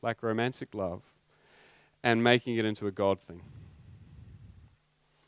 like 0.00 0.22
romantic 0.22 0.74
love, 0.74 1.02
and 2.02 2.22
making 2.22 2.56
it 2.56 2.64
into 2.64 2.86
a 2.86 2.92
God 2.92 3.20
thing. 3.20 3.42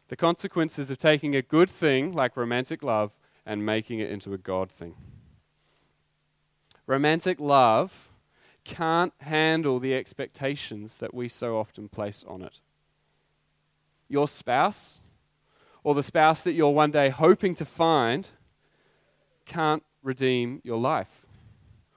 The 0.09 0.17
consequences 0.17 0.91
of 0.91 0.99
taking 0.99 1.35
a 1.35 1.43
good 1.43 1.69
thing, 1.69 2.13
like 2.13 2.37
romantic 2.37 2.83
love, 2.83 3.11
and 3.45 3.67
making 3.67 3.99
it 3.99 4.11
into 4.11 4.33
a 4.33 4.39
God 4.39 4.71
thing. 4.71 4.95
Romantic 6.87 7.41
love 7.41 8.11
can't 8.65 9.13
handle 9.19 9.79
the 9.79 9.95
expectations 9.95 10.97
that 10.99 11.13
we 11.13 11.29
so 11.29 11.59
often 11.59 11.89
place 11.89 12.25
on 12.27 12.43
it. 12.43 12.61
Your 14.09 14.29
spouse 14.29 15.01
or 15.85 15.95
the 15.95 16.03
spouse 16.03 16.43
that 16.43 16.53
you're 16.53 16.71
one 16.71 16.91
day 16.91 17.11
hoping 17.11 17.55
to 17.55 17.65
find 17.65 18.31
can't 19.47 19.85
redeem 20.03 20.61
your 20.65 20.79
life. 20.79 21.25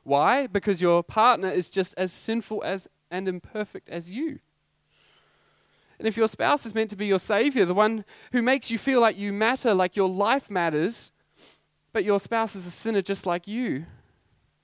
Why? 0.04 0.48
Because 0.48 0.82
your 0.82 1.02
partner 1.02 1.50
is 1.50 1.70
just 1.70 1.94
as 1.98 2.14
sinful 2.14 2.64
as 2.64 2.88
and 3.10 3.28
imperfect 3.28 3.90
as 3.90 4.10
you. 4.12 4.40
And 5.98 6.08
if 6.08 6.16
your 6.16 6.28
spouse 6.28 6.66
is 6.66 6.76
meant 6.76 6.90
to 6.92 6.96
be 6.96 7.08
your 7.08 7.20
savior, 7.20 7.66
the 7.66 7.74
one 7.74 8.06
who 8.32 8.42
makes 8.42 8.70
you 8.70 8.78
feel 8.78 9.02
like 9.02 9.18
you 9.18 9.34
matter, 9.34 9.74
like 9.74 9.96
your 9.96 10.10
life 10.10 10.52
matters, 10.52 11.12
but 11.92 12.04
your 12.04 12.20
spouse 12.20 12.56
is 12.56 12.68
a 12.68 12.72
sinner 12.72 13.02
just 13.02 13.26
like 13.26 13.48
you, 13.48 13.86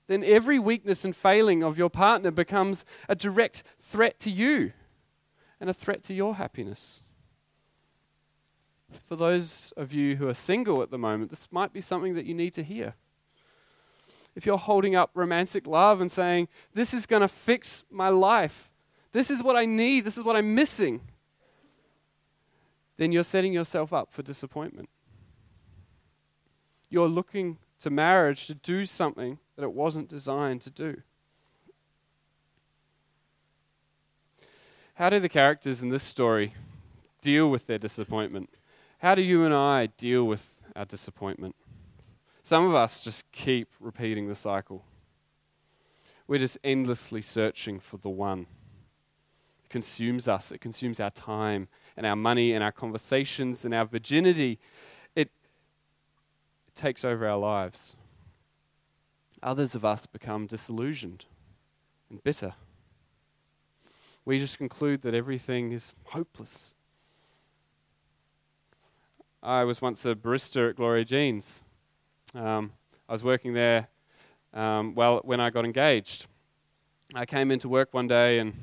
then 0.06 0.22
every 0.22 0.58
weakness 0.58 1.04
and 1.04 1.16
failing 1.16 1.64
of 1.64 1.78
your 1.78 1.90
partner 1.90 2.30
becomes 2.30 2.84
a 3.08 3.14
direct 3.14 3.64
threat 3.80 4.20
to 4.20 4.30
you 4.30 4.72
and 5.60 5.68
a 5.68 5.74
threat 5.74 6.04
to 6.04 6.14
your 6.14 6.36
happiness. 6.36 7.02
For 9.08 9.16
those 9.16 9.72
of 9.76 9.92
you 9.92 10.16
who 10.16 10.28
are 10.28 10.34
single 10.34 10.82
at 10.82 10.90
the 10.90 10.98
moment, 10.98 11.30
this 11.30 11.48
might 11.50 11.72
be 11.72 11.80
something 11.80 12.14
that 12.14 12.24
you 12.24 12.34
need 12.34 12.52
to 12.54 12.62
hear. 12.62 12.94
If 14.34 14.46
you're 14.46 14.58
holding 14.58 14.96
up 14.96 15.10
romantic 15.14 15.66
love 15.66 16.00
and 16.00 16.10
saying, 16.10 16.48
This 16.72 16.92
is 16.92 17.06
going 17.06 17.22
to 17.22 17.28
fix 17.28 17.84
my 17.90 18.08
life, 18.08 18.70
this 19.12 19.30
is 19.30 19.42
what 19.42 19.56
I 19.56 19.64
need, 19.64 20.04
this 20.04 20.18
is 20.18 20.24
what 20.24 20.36
I'm 20.36 20.54
missing, 20.54 21.00
then 22.96 23.12
you're 23.12 23.24
setting 23.24 23.52
yourself 23.52 23.92
up 23.92 24.10
for 24.10 24.22
disappointment. 24.22 24.88
You're 26.90 27.08
looking 27.08 27.58
to 27.80 27.90
marriage 27.90 28.46
to 28.46 28.54
do 28.54 28.84
something 28.84 29.38
that 29.56 29.62
it 29.62 29.72
wasn't 29.72 30.08
designed 30.08 30.60
to 30.62 30.70
do. 30.70 31.02
How 34.94 35.10
do 35.10 35.18
the 35.18 35.28
characters 35.28 35.82
in 35.82 35.88
this 35.88 36.04
story 36.04 36.54
deal 37.20 37.50
with 37.50 37.66
their 37.66 37.78
disappointment? 37.78 38.48
How 39.04 39.14
do 39.14 39.20
you 39.20 39.44
and 39.44 39.52
I 39.52 39.88
deal 39.98 40.24
with 40.24 40.62
our 40.74 40.86
disappointment? 40.86 41.54
Some 42.42 42.66
of 42.66 42.74
us 42.74 43.04
just 43.04 43.30
keep 43.32 43.68
repeating 43.78 44.28
the 44.28 44.34
cycle. 44.34 44.82
We're 46.26 46.38
just 46.38 46.56
endlessly 46.64 47.20
searching 47.20 47.80
for 47.80 47.98
the 47.98 48.08
one. 48.08 48.46
It 49.62 49.68
consumes 49.68 50.26
us, 50.26 50.50
it 50.52 50.62
consumes 50.62 51.00
our 51.00 51.10
time 51.10 51.68
and 51.98 52.06
our 52.06 52.16
money 52.16 52.54
and 52.54 52.64
our 52.64 52.72
conversations 52.72 53.66
and 53.66 53.74
our 53.74 53.84
virginity. 53.84 54.58
It, 55.14 55.30
it 56.66 56.74
takes 56.74 57.04
over 57.04 57.28
our 57.28 57.36
lives. 57.36 57.96
Others 59.42 59.74
of 59.74 59.84
us 59.84 60.06
become 60.06 60.46
disillusioned 60.46 61.26
and 62.08 62.24
bitter. 62.24 62.54
We 64.24 64.38
just 64.38 64.56
conclude 64.56 65.02
that 65.02 65.12
everything 65.12 65.72
is 65.72 65.92
hopeless. 66.04 66.74
I 69.44 69.64
was 69.64 69.82
once 69.82 70.06
a 70.06 70.14
barista 70.14 70.70
at 70.70 70.76
Gloria 70.76 71.04
Jean's. 71.04 71.64
Um, 72.34 72.72
I 73.06 73.12
was 73.12 73.22
working 73.22 73.52
there 73.52 73.88
um, 74.54 74.94
well 74.94 75.20
when 75.22 75.38
I 75.38 75.50
got 75.50 75.66
engaged. 75.66 76.26
I 77.14 77.26
came 77.26 77.50
into 77.50 77.68
work 77.68 77.92
one 77.92 78.08
day 78.08 78.38
and 78.38 78.54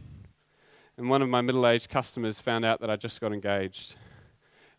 and 0.97 1.07
one 1.07 1.21
of 1.21 1.29
my 1.29 1.41
middle 1.41 1.67
aged 1.67 1.89
customers 1.89 2.39
found 2.39 2.65
out 2.65 2.81
that 2.81 2.89
I 2.89 2.95
just 2.95 3.21
got 3.21 3.31
engaged. 3.31 3.95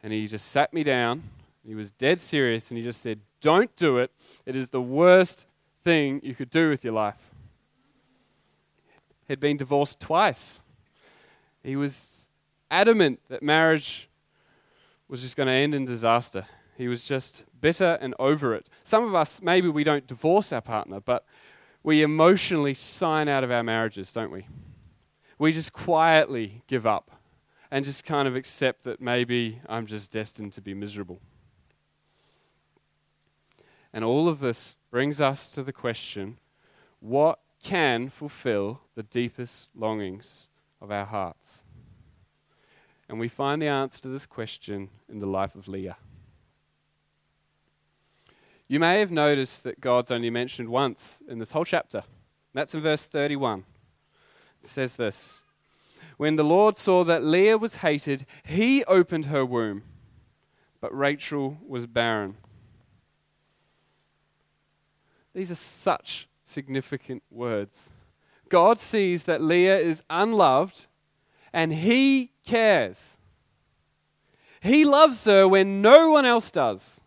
And 0.03 0.13
he 0.13 0.27
just 0.27 0.49
sat 0.49 0.75
me 0.75 0.83
down. 0.83 1.23
He 1.65 1.77
was 1.77 1.93
dead 1.93 2.21
serious 2.21 2.71
and 2.73 2.79
he 2.79 2.83
just 2.83 3.01
said, 3.01 3.21
Don't 3.41 3.75
do 3.77 3.99
it. 3.99 4.11
It 4.45 4.57
is 4.57 4.71
the 4.71 4.83
worst 4.83 5.47
thing 5.85 6.21
you 6.25 6.35
could 6.35 6.51
do 6.51 6.69
with 6.69 6.83
your 6.83 6.95
life. 6.95 7.31
He'd 9.29 9.39
been 9.39 9.57
divorced 9.57 10.01
twice. 10.01 10.63
He 11.63 11.77
was 11.77 12.27
adamant 12.73 13.21
that 13.29 13.45
marriage 13.45 14.09
was 15.09 15.21
just 15.21 15.37
going 15.37 15.47
to 15.47 15.53
end 15.53 15.75
in 15.75 15.85
disaster. 15.85 16.47
He 16.77 16.89
was 16.89 17.05
just 17.05 17.45
bitter 17.61 17.99
and 18.01 18.15
over 18.19 18.55
it. 18.55 18.69
Some 18.83 19.05
of 19.05 19.15
us, 19.15 19.41
maybe 19.43 19.69
we 19.69 19.85
don't 19.85 20.07
divorce 20.07 20.53
our 20.53 20.61
partner, 20.61 21.01
but 21.01 21.25
we 21.83 22.03
emotionally 22.03 22.75
sign 22.75 23.29
out 23.29 23.45
of 23.45 23.51
our 23.51 23.63
marriages, 23.63 24.13
don't 24.13 24.31
we? 24.31 24.47
we 25.43 25.51
just 25.51 25.73
quietly 25.73 26.63
give 26.69 26.87
up 26.87 27.11
and 27.69 27.85
just 27.85 28.05
kind 28.05 28.29
of 28.29 28.37
accept 28.37 28.85
that 28.85 29.01
maybe 29.01 29.61
I'm 29.69 29.87
just 29.87 30.13
destined 30.13 30.53
to 30.53 30.61
be 30.61 30.73
miserable. 30.73 31.21
And 33.93 34.05
all 34.05 34.29
of 34.29 34.39
this 34.39 34.79
brings 34.89 35.21
us 35.21 35.51
to 35.51 35.65
the 35.65 35.73
question 35.73 36.39
what 37.01 37.41
can 37.61 38.09
fulfill 38.09 38.83
the 38.95 39.03
deepest 39.03 39.69
longings 39.75 40.49
of 40.81 40.93
our 40.93 41.07
hearts? 41.07 41.65
And 43.09 43.19
we 43.19 43.29
find 43.29 43.61
the 43.61 43.69
answer 43.69 44.01
to 44.03 44.09
this 44.09 44.27
question 44.27 44.89
in 45.09 45.19
the 45.19 45.27
life 45.27 45.55
of 45.55 45.69
Leah. 45.69 45.97
You 48.69 48.81
may 48.81 49.01
have 49.01 49.11
noticed 49.11 49.65
that 49.65 49.81
God's 49.81 50.11
only 50.11 50.31
mentioned 50.31 50.69
once 50.69 51.21
in 51.29 51.39
this 51.39 51.53
whole 51.53 51.65
chapter. 51.65 52.05
That's 52.55 52.75
in 52.75 52.81
verse 52.81 53.05
31 53.05 53.65
says 54.67 54.97
this 54.97 55.43
When 56.17 56.37
the 56.37 56.45
Lord 56.45 56.79
saw 56.79 57.05
that 57.05 57.25
Leah 57.25 57.59
was 57.59 57.77
hated, 57.77 58.27
he 58.45 58.85
opened 58.85 59.27
her 59.27 59.45
womb, 59.45 59.83
but 60.81 60.97
Rachel 60.97 61.59
was 61.67 61.87
barren. 61.87 62.37
These 65.35 65.51
are 65.51 65.57
such 65.57 66.29
significant 66.45 67.23
words. 67.31 67.93
God 68.49 68.79
sees 68.79 69.25
that 69.25 69.41
Leah 69.41 69.79
is 69.79 70.03
unloved 70.11 70.87
and 71.53 71.73
he 71.73 72.33
cares. 72.47 73.19
He 74.61 74.85
loves 74.85 75.25
her 75.25 75.47
when 75.47 75.83
no 75.83 76.11
one 76.11 76.25
else 76.25 76.51
does. 76.51 77.03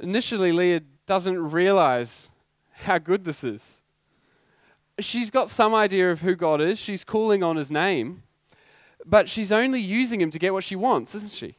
Initially, 0.00 0.52
Leah 0.52 0.82
doesn't 1.06 1.50
realize 1.50 2.30
how 2.72 2.98
good 2.98 3.24
this 3.24 3.44
is 3.44 3.82
she's 4.98 5.30
got 5.30 5.50
some 5.50 5.74
idea 5.74 6.10
of 6.10 6.20
who 6.20 6.34
God 6.34 6.60
is. 6.60 6.78
She's 6.78 7.04
calling 7.04 7.42
on 7.42 7.56
his 7.56 7.70
name, 7.70 8.22
but 9.04 9.28
she's 9.28 9.52
only 9.52 9.80
using 9.80 10.20
him 10.20 10.30
to 10.30 10.38
get 10.38 10.52
what 10.52 10.64
she 10.64 10.76
wants, 10.76 11.14
isn't 11.14 11.32
she? 11.32 11.56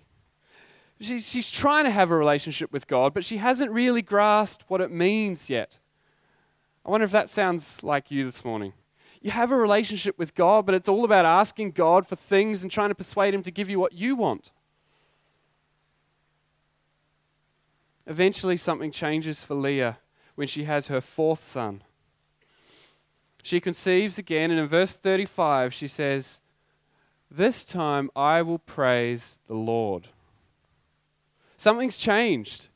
She's, 0.99 1.29
she's 1.29 1.51
trying 1.51 1.85
to 1.85 1.91
have 1.91 2.11
a 2.11 2.17
relationship 2.17 2.71
with 2.71 2.87
God, 2.87 3.13
but 3.13 3.25
she 3.25 3.37
hasn't 3.37 3.71
really 3.71 4.01
grasped 4.01 4.63
what 4.69 4.79
it 4.79 4.91
means 4.91 5.49
yet. 5.49 5.79
I 6.85 6.91
wonder 6.91 7.05
if 7.05 7.11
that 7.11 7.29
sounds 7.29 7.83
like 7.83 8.11
you 8.11 8.25
this 8.25 8.45
morning. 8.45 8.73
You 9.23 9.31
have 9.31 9.51
a 9.51 9.57
relationship 9.57 10.19
with 10.19 10.35
God, 10.35 10.67
but 10.67 10.75
it's 10.75 10.87
all 10.87 11.03
about 11.03 11.25
asking 11.25 11.71
God 11.71 12.05
for 12.05 12.15
things 12.15 12.61
and 12.61 12.71
trying 12.71 12.89
to 12.89 12.95
persuade 12.95 13.33
Him 13.33 13.41
to 13.41 13.51
give 13.51 13.69
you 13.69 13.79
what 13.79 13.93
you 13.93 14.15
want. 14.15 14.51
Eventually, 18.05 18.57
something 18.57 18.91
changes 18.91 19.43
for 19.43 19.55
Leah 19.55 19.97
when 20.35 20.47
she 20.47 20.65
has 20.65 20.87
her 20.87 21.01
fourth 21.01 21.43
son 21.43 21.81
she 23.43 23.59
conceives 23.59 24.17
again, 24.17 24.51
and 24.51 24.59
in 24.59 24.67
verse 24.67 24.95
35, 24.95 25.73
she 25.73 25.87
says, 25.87 26.39
This 27.29 27.65
time 27.65 28.09
I 28.15 28.41
will 28.41 28.57
praise 28.57 29.37
the 29.47 29.53
Lord. 29.53 30.07
Something's 31.57 31.97
changed. 31.97 32.69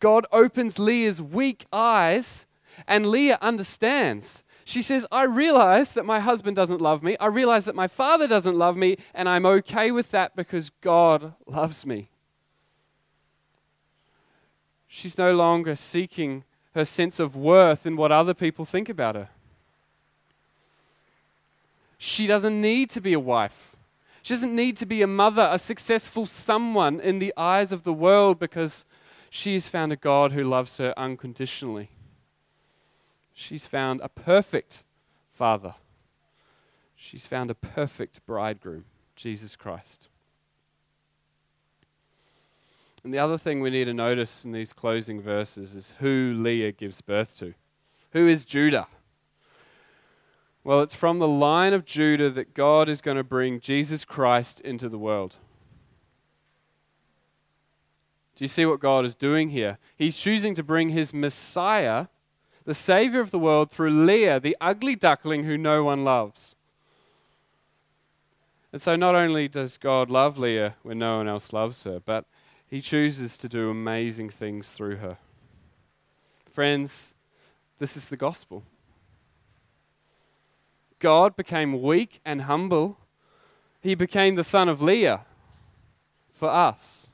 God 0.00 0.26
opens 0.32 0.80
Leah's 0.80 1.22
weak 1.22 1.66
eyes, 1.72 2.46
and 2.88 3.06
Leah 3.06 3.38
understands. 3.40 4.42
She 4.64 4.82
says, 4.82 5.06
I 5.10 5.24
realize 5.24 5.92
that 5.92 6.04
my 6.04 6.20
husband 6.20 6.56
doesn't 6.56 6.80
love 6.80 7.02
me. 7.02 7.16
I 7.18 7.26
realize 7.26 7.64
that 7.64 7.74
my 7.74 7.88
father 7.88 8.26
doesn't 8.26 8.56
love 8.56 8.76
me, 8.76 8.96
and 9.14 9.28
I'm 9.28 9.46
okay 9.46 9.90
with 9.90 10.10
that 10.12 10.36
because 10.36 10.70
God 10.80 11.34
loves 11.46 11.84
me. 11.84 12.10
She's 14.86 15.18
no 15.18 15.32
longer 15.32 15.74
seeking 15.74 16.44
her 16.74 16.84
sense 16.84 17.18
of 17.18 17.34
worth 17.34 17.86
in 17.86 17.96
what 17.96 18.12
other 18.12 18.34
people 18.34 18.64
think 18.64 18.88
about 18.88 19.14
her. 19.14 19.28
She 21.98 22.26
doesn't 22.26 22.60
need 22.60 22.90
to 22.90 23.00
be 23.00 23.12
a 23.12 23.20
wife. 23.20 23.76
She 24.22 24.34
doesn't 24.34 24.54
need 24.54 24.76
to 24.78 24.86
be 24.86 25.02
a 25.02 25.06
mother, 25.06 25.48
a 25.50 25.58
successful 25.58 26.26
someone 26.26 27.00
in 27.00 27.18
the 27.18 27.32
eyes 27.36 27.72
of 27.72 27.82
the 27.82 27.92
world 27.92 28.38
because 28.38 28.84
she's 29.30 29.68
found 29.68 29.92
a 29.92 29.96
God 29.96 30.32
who 30.32 30.44
loves 30.44 30.78
her 30.78 30.94
unconditionally. 30.96 31.90
She's 33.34 33.66
found 33.66 34.00
a 34.00 34.08
perfect 34.08 34.84
father. 35.32 35.74
She's 36.94 37.26
found 37.26 37.50
a 37.50 37.54
perfect 37.54 38.24
bridegroom, 38.26 38.84
Jesus 39.16 39.56
Christ. 39.56 40.08
And 43.04 43.12
the 43.12 43.18
other 43.18 43.36
thing 43.36 43.60
we 43.60 43.70
need 43.70 43.86
to 43.86 43.94
notice 43.94 44.44
in 44.44 44.52
these 44.52 44.72
closing 44.72 45.20
verses 45.20 45.74
is 45.74 45.94
who 45.98 46.32
Leah 46.36 46.72
gives 46.72 47.00
birth 47.00 47.36
to. 47.38 47.54
Who 48.12 48.28
is 48.28 48.44
Judah? 48.44 48.86
Well, 50.64 50.80
it's 50.80 50.94
from 50.94 51.18
the 51.18 51.26
line 51.26 51.72
of 51.72 51.84
Judah 51.84 52.30
that 52.30 52.54
God 52.54 52.88
is 52.88 53.00
going 53.00 53.16
to 53.16 53.24
bring 53.24 53.58
Jesus 53.58 54.04
Christ 54.04 54.60
into 54.60 54.88
the 54.88 54.98
world. 54.98 55.36
Do 58.36 58.44
you 58.44 58.48
see 58.48 58.64
what 58.64 58.78
God 58.78 59.04
is 59.04 59.16
doing 59.16 59.50
here? 59.50 59.78
He's 59.96 60.16
choosing 60.16 60.54
to 60.54 60.62
bring 60.62 60.90
his 60.90 61.12
Messiah, 61.12 62.06
the 62.64 62.74
Savior 62.74 63.20
of 63.20 63.30
the 63.30 63.38
world, 63.38 63.70
through 63.70 64.04
Leah, 64.04 64.40
the 64.40 64.56
ugly 64.60 64.94
duckling 64.94 65.44
who 65.44 65.58
no 65.58 65.84
one 65.84 66.04
loves. 66.04 66.56
And 68.72 68.80
so, 68.80 68.96
not 68.96 69.14
only 69.14 69.48
does 69.48 69.76
God 69.76 70.10
love 70.10 70.38
Leah 70.38 70.76
when 70.82 70.98
no 70.98 71.18
one 71.18 71.28
else 71.28 71.52
loves 71.52 71.84
her, 71.84 72.00
but 72.00 72.24
He 72.66 72.80
chooses 72.80 73.36
to 73.38 73.48
do 73.48 73.70
amazing 73.70 74.30
things 74.30 74.70
through 74.70 74.96
her. 74.96 75.18
Friends, 76.50 77.14
this 77.78 77.96
is 77.96 78.08
the 78.08 78.16
gospel. 78.16 78.62
God 80.98 81.36
became 81.36 81.82
weak 81.82 82.20
and 82.24 82.42
humble. 82.42 82.96
He 83.80 83.94
became 83.94 84.36
the 84.36 84.44
son 84.44 84.68
of 84.68 84.80
Leah 84.80 85.22
for 86.32 86.48
us. 86.48 87.08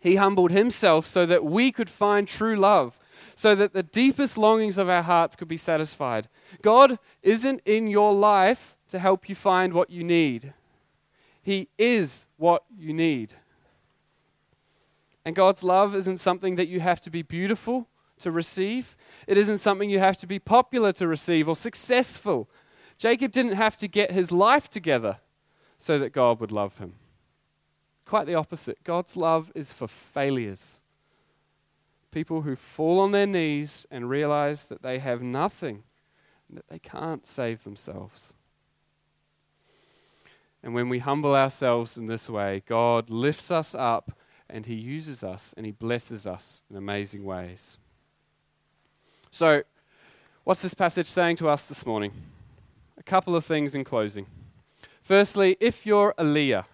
He 0.00 0.16
humbled 0.16 0.50
himself 0.50 1.04
so 1.04 1.26
that 1.26 1.44
we 1.44 1.72
could 1.72 1.90
find 1.90 2.26
true 2.26 2.56
love, 2.56 2.98
so 3.38 3.54
that 3.54 3.72
the 3.72 3.84
deepest 3.84 4.36
longings 4.36 4.78
of 4.78 4.88
our 4.88 5.04
hearts 5.04 5.36
could 5.36 5.46
be 5.46 5.56
satisfied. 5.56 6.26
God 6.60 6.98
isn't 7.22 7.60
in 7.64 7.86
your 7.86 8.12
life 8.12 8.74
to 8.88 8.98
help 8.98 9.28
you 9.28 9.36
find 9.36 9.72
what 9.72 9.90
you 9.90 10.02
need, 10.02 10.54
He 11.40 11.68
is 11.78 12.26
what 12.36 12.64
you 12.76 12.92
need. 12.92 13.34
And 15.24 15.36
God's 15.36 15.62
love 15.62 15.94
isn't 15.94 16.18
something 16.18 16.56
that 16.56 16.66
you 16.66 16.80
have 16.80 17.00
to 17.02 17.10
be 17.10 17.22
beautiful 17.22 17.86
to 18.18 18.32
receive. 18.32 18.96
It 19.28 19.38
isn't 19.38 19.58
something 19.58 19.88
you 19.88 20.00
have 20.00 20.16
to 20.16 20.26
be 20.26 20.40
popular 20.40 20.90
to 20.94 21.06
receive 21.06 21.48
or 21.48 21.54
successful. 21.54 22.50
Jacob 22.98 23.30
didn't 23.30 23.52
have 23.52 23.76
to 23.76 23.86
get 23.86 24.10
his 24.10 24.32
life 24.32 24.68
together 24.68 25.18
so 25.78 25.96
that 26.00 26.12
God 26.12 26.40
would 26.40 26.50
love 26.50 26.78
him. 26.78 26.94
Quite 28.04 28.26
the 28.26 28.34
opposite. 28.34 28.82
God's 28.82 29.16
love 29.16 29.52
is 29.54 29.72
for 29.72 29.86
failures. 29.86 30.82
People 32.18 32.42
who 32.42 32.56
fall 32.56 32.98
on 32.98 33.12
their 33.12 33.28
knees 33.28 33.86
and 33.92 34.10
realize 34.10 34.66
that 34.66 34.82
they 34.82 34.98
have 34.98 35.22
nothing, 35.22 35.84
and 36.48 36.58
that 36.58 36.66
they 36.68 36.80
can't 36.80 37.24
save 37.24 37.62
themselves. 37.62 38.34
And 40.60 40.74
when 40.74 40.88
we 40.88 40.98
humble 40.98 41.36
ourselves 41.36 41.96
in 41.96 42.06
this 42.06 42.28
way, 42.28 42.64
God 42.66 43.08
lifts 43.08 43.52
us 43.52 43.72
up 43.72 44.18
and 44.50 44.66
He 44.66 44.74
uses 44.74 45.22
us 45.22 45.54
and 45.56 45.64
He 45.64 45.70
blesses 45.70 46.26
us 46.26 46.64
in 46.68 46.76
amazing 46.76 47.24
ways. 47.24 47.78
So, 49.30 49.62
what's 50.42 50.62
this 50.62 50.74
passage 50.74 51.06
saying 51.06 51.36
to 51.36 51.48
us 51.48 51.66
this 51.66 51.86
morning? 51.86 52.10
A 52.96 53.04
couple 53.04 53.36
of 53.36 53.44
things 53.44 53.76
in 53.76 53.84
closing. 53.84 54.26
Firstly, 55.04 55.56
if 55.60 55.86
you're 55.86 56.16
a 56.18 56.24
Leah, 56.24 56.66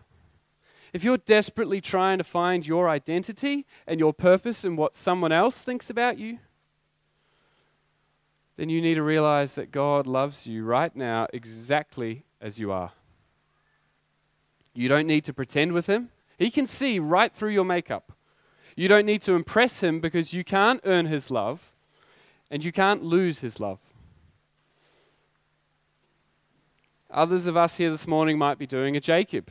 if 0.94 1.02
you're 1.02 1.18
desperately 1.18 1.80
trying 1.80 2.18
to 2.18 2.24
find 2.24 2.64
your 2.64 2.88
identity 2.88 3.66
and 3.84 3.98
your 3.98 4.14
purpose 4.14 4.64
in 4.64 4.76
what 4.76 4.94
someone 4.94 5.32
else 5.32 5.58
thinks 5.58 5.90
about 5.90 6.18
you, 6.18 6.38
then 8.56 8.68
you 8.68 8.80
need 8.80 8.94
to 8.94 9.02
realize 9.02 9.54
that 9.54 9.72
God 9.72 10.06
loves 10.06 10.46
you 10.46 10.64
right 10.64 10.94
now 10.94 11.26
exactly 11.32 12.24
as 12.40 12.60
you 12.60 12.70
are. 12.70 12.92
You 14.72 14.88
don't 14.88 15.08
need 15.08 15.24
to 15.24 15.34
pretend 15.34 15.72
with 15.72 15.88
Him, 15.88 16.10
He 16.38 16.48
can 16.48 16.64
see 16.64 17.00
right 17.00 17.34
through 17.34 17.50
your 17.50 17.64
makeup. 17.64 18.12
You 18.76 18.86
don't 18.86 19.06
need 19.06 19.22
to 19.22 19.34
impress 19.34 19.82
Him 19.82 19.98
because 19.98 20.32
you 20.32 20.44
can't 20.44 20.80
earn 20.84 21.06
His 21.06 21.28
love 21.28 21.72
and 22.52 22.64
you 22.64 22.70
can't 22.70 23.02
lose 23.02 23.40
His 23.40 23.58
love. 23.58 23.80
Others 27.10 27.48
of 27.48 27.56
us 27.56 27.78
here 27.78 27.90
this 27.90 28.06
morning 28.06 28.38
might 28.38 28.58
be 28.58 28.66
doing 28.66 28.96
a 28.96 29.00
Jacob. 29.00 29.50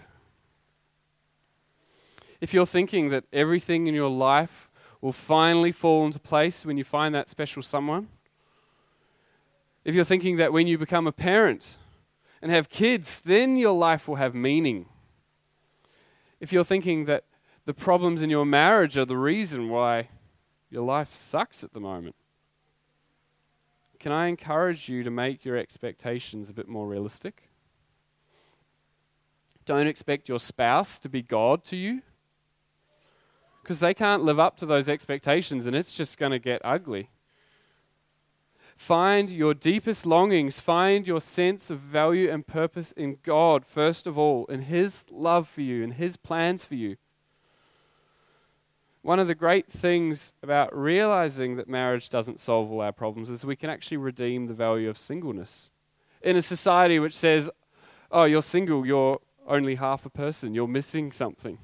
If 2.44 2.54
you're 2.54 2.66
thinking 2.66 3.08
that 3.12 3.24
everything 3.32 3.88
in 3.88 3.94
your 3.94 4.10
life 4.10 4.70
will 5.00 5.14
finally 5.14 5.72
fall 5.72 6.06
into 6.06 6.20
place 6.20 6.66
when 6.66 6.78
you 6.78 6.84
find 6.84 7.16
that 7.16 7.30
special 7.30 7.62
someone, 7.62 8.10
if 9.86 9.96
you're 9.96 10.04
thinking 10.04 10.36
that 10.36 10.52
when 10.52 10.68
you 10.68 10.78
become 10.78 11.08
a 11.08 11.14
parent 11.14 11.78
and 12.42 12.52
have 12.52 12.68
kids, 12.68 13.22
then 13.22 13.56
your 13.56 13.72
life 13.72 14.10
will 14.10 14.18
have 14.18 14.36
meaning, 14.36 14.88
if 16.42 16.52
you're 16.52 16.66
thinking 16.66 17.06
that 17.06 17.24
the 17.64 17.74
problems 17.74 18.22
in 18.22 18.30
your 18.30 18.46
marriage 18.46 18.98
are 18.98 19.06
the 19.06 19.16
reason 19.16 19.70
why 19.70 20.10
your 20.70 20.84
life 20.84 21.16
sucks 21.16 21.64
at 21.64 21.72
the 21.72 21.80
moment, 21.80 22.18
can 24.00 24.12
I 24.12 24.28
encourage 24.28 24.90
you 24.90 25.02
to 25.04 25.10
make 25.10 25.46
your 25.46 25.56
expectations 25.56 26.50
a 26.50 26.54
bit 26.54 26.68
more 26.68 26.90
realistic? 26.90 27.50
Don't 29.66 29.88
expect 29.88 30.28
your 30.28 30.42
spouse 30.42 31.00
to 31.00 31.08
be 31.08 31.22
God 31.22 31.64
to 31.64 31.78
you 31.78 32.02
because 33.64 33.80
they 33.80 33.94
can't 33.94 34.24
live 34.24 34.40
up 34.40 34.58
to 34.58 34.66
those 34.66 34.90
expectations 34.90 35.66
and 35.66 35.76
it's 35.76 35.94
just 35.94 36.18
going 36.18 36.34
to 36.34 36.40
get 36.40 36.62
ugly. 36.66 37.10
Find 38.76 39.32
your 39.32 39.54
deepest 39.54 40.06
longings, 40.06 40.60
find 40.60 41.08
your 41.08 41.22
sense 41.22 41.70
of 41.70 41.80
value 41.80 42.30
and 42.30 42.46
purpose 42.46 42.92
in 42.92 43.20
God, 43.24 43.66
first 43.66 44.06
of 44.06 44.18
all, 44.18 44.46
in 44.48 44.64
His 44.64 45.06
love 45.10 45.48
for 45.48 45.62
you, 45.62 45.82
in 45.82 45.92
His 45.92 46.18
plans 46.18 46.66
for 46.66 46.76
you. 46.76 46.98
One 49.02 49.20
of 49.20 49.28
the 49.28 49.36
great 49.36 49.72
things 49.72 50.34
about 50.44 50.78
realizing 50.78 51.56
that 51.56 51.70
marriage 51.70 52.10
doesn't 52.10 52.40
solve 52.40 52.70
all 52.72 52.82
our 52.82 52.92
problems 52.92 53.30
is 53.30 53.46
we 53.46 53.56
can 53.56 53.70
actually 53.70 53.98
redeem 53.98 54.48
the 54.48 54.54
value 54.54 54.90
of 54.90 54.98
singleness. 54.98 55.72
In 56.22 56.36
a 56.36 56.42
society 56.42 57.00
which 57.00 57.16
says, 57.16 57.50
oh, 58.12 58.24
you're 58.24 58.42
single, 58.42 58.86
you're 58.86 59.20
only 59.48 59.76
half 59.76 60.06
a 60.06 60.10
person, 60.10 60.54
you're 60.54 60.68
missing 60.68 61.12
something. 61.12 61.58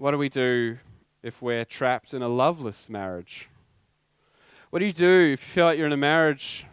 What 0.00 0.12
do 0.12 0.16
we 0.16 0.30
do 0.30 0.78
if 1.22 1.42
we're 1.42 1.66
trapped 1.66 2.14
in 2.14 2.22
a 2.22 2.28
loveless 2.28 2.88
marriage? 2.88 3.50
What 4.70 4.78
do 4.78 4.86
you 4.86 4.92
do 4.92 5.32
if 5.34 5.42
you 5.42 5.52
feel 5.52 5.66
like 5.66 5.76
you're 5.76 5.88
in 5.88 5.92
a 5.92 5.98
marriage 5.98 6.64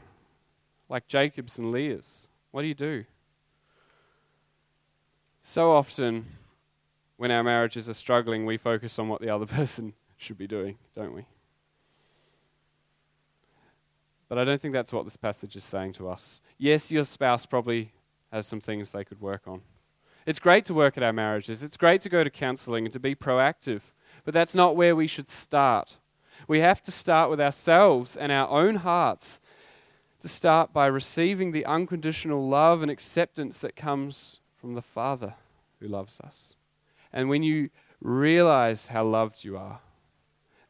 like 0.88 1.10
Jacob's 1.10 1.60
and 1.60 1.70
Leah's? 1.70 2.30
What 2.52 2.62
do 2.62 2.70
you 2.70 2.74
do? 2.74 3.04
So 5.42 5.74
often, 5.74 6.26
when 7.18 7.30
our 7.30 7.44
marriages 7.44 7.90
are 7.90 7.94
struggling, 7.94 8.46
we 8.46 8.56
focus 8.56 8.98
on 8.98 9.10
what 9.10 9.20
the 9.20 9.30
other 9.30 9.46
person 9.58 9.92
should 10.16 10.38
be 10.38 10.48
doing, 10.48 10.78
don't 10.96 11.13
we? 11.13 11.26
But 14.30 14.38
I 14.38 14.46
don't 14.46 14.62
think 14.62 14.74
that's 14.74 14.94
what 14.94 15.04
this 15.04 15.18
passage 15.18 15.58
is 15.58 15.66
saying 15.66 15.92
to 15.94 16.08
us. 16.08 16.42
Yes, 16.58 16.94
your 16.94 17.04
spouse 17.04 17.46
probably 17.46 17.92
has 18.32 18.48
some 18.48 18.62
things 18.62 18.92
they 18.92 19.04
could 19.04 19.20
work 19.20 19.50
on. 19.50 19.63
It's 20.28 20.40
great 20.40 20.66
to 20.66 20.74
work 20.74 20.98
at 20.98 21.04
our 21.04 21.13
marriages. 21.13 21.63
It's 21.63 21.78
great 21.78 22.02
to 22.02 22.10
go 22.10 22.22
to 22.22 22.30
counseling 22.30 22.86
and 22.86 22.92
to 22.92 23.00
be 23.00 23.16
proactive. 23.16 23.80
But 24.26 24.34
that's 24.34 24.54
not 24.54 24.76
where 24.76 24.94
we 24.94 25.08
should 25.08 25.30
start. 25.30 25.98
We 26.50 26.60
have 26.60 26.82
to 26.82 26.92
start 26.92 27.30
with 27.30 27.40
ourselves 27.40 28.18
and 28.18 28.30
our 28.30 28.50
own 28.50 28.76
hearts 28.76 29.40
to 30.20 30.28
start 30.28 30.74
by 30.74 30.88
receiving 30.88 31.54
the 31.54 31.66
unconditional 31.66 32.46
love 32.46 32.82
and 32.82 32.92
acceptance 32.92 33.60
that 33.60 33.78
comes 33.78 34.42
from 34.58 34.74
the 34.74 34.82
Father 34.82 35.36
who 35.80 35.88
loves 35.88 36.20
us. 36.20 36.56
And 37.13 37.30
when 37.30 37.42
you 37.42 37.70
realize 38.02 38.88
how 38.88 39.06
loved 39.06 39.46
you 39.46 39.58
are, 39.58 39.80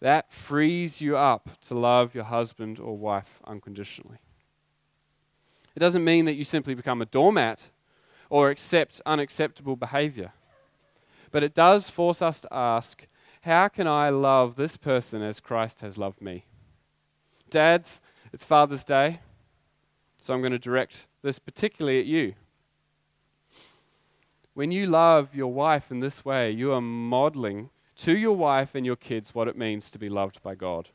that 0.02 0.32
frees 0.32 1.02
you 1.02 1.18
up 1.18 1.50
to 1.62 1.74
love 1.74 2.14
your 2.14 2.26
husband 2.26 2.80
or 2.80 2.96
wife 2.96 3.40
unconditionally. 3.44 4.20
It 5.76 5.80
doesn't 5.80 6.04
mean 6.04 6.26
that 6.26 6.36
you 6.36 6.44
simply 6.44 6.76
become 6.76 7.02
a 7.02 7.06
doormat 7.08 7.72
or 8.30 8.50
accept 8.50 9.02
unacceptable 9.06 9.76
behavior, 9.76 10.34
but 11.32 11.44
it 11.44 11.54
does 11.54 11.90
force 11.90 12.22
us 12.22 12.42
to 12.42 12.54
ask 12.54 13.08
how 13.42 13.68
can 13.68 13.88
I 13.88 14.10
love 14.10 14.56
this 14.56 14.76
person 14.76 15.22
as 15.22 15.40
Christ 15.40 15.82
has 15.82 15.98
loved 15.98 16.22
me? 16.22 16.46
Dads, 17.50 18.02
it's 18.34 18.44
Father's 18.44 18.84
Day, 18.84 19.20
so 20.22 20.34
I'm 20.34 20.42
going 20.42 20.52
to 20.52 20.60
direct 20.60 21.08
this 21.22 21.40
particularly 21.40 22.00
at 22.00 22.06
you. 22.06 22.34
When 24.54 24.72
you 24.72 24.88
love 24.88 25.36
your 25.36 25.54
wife 25.54 25.92
in 25.92 26.00
this 26.00 26.26
way, 26.26 26.52
you 26.52 26.74
are 26.74 26.82
modeling 26.82 27.70
to 27.98 28.18
your 28.18 28.36
wife 28.36 28.76
and 28.76 28.86
your 28.86 28.96
kids 28.96 29.34
what 29.34 29.48
it 29.48 29.58
means 29.58 29.90
to 29.92 30.00
be 30.00 30.10
loved 30.10 30.42
by 30.42 30.56
God. 30.56 30.90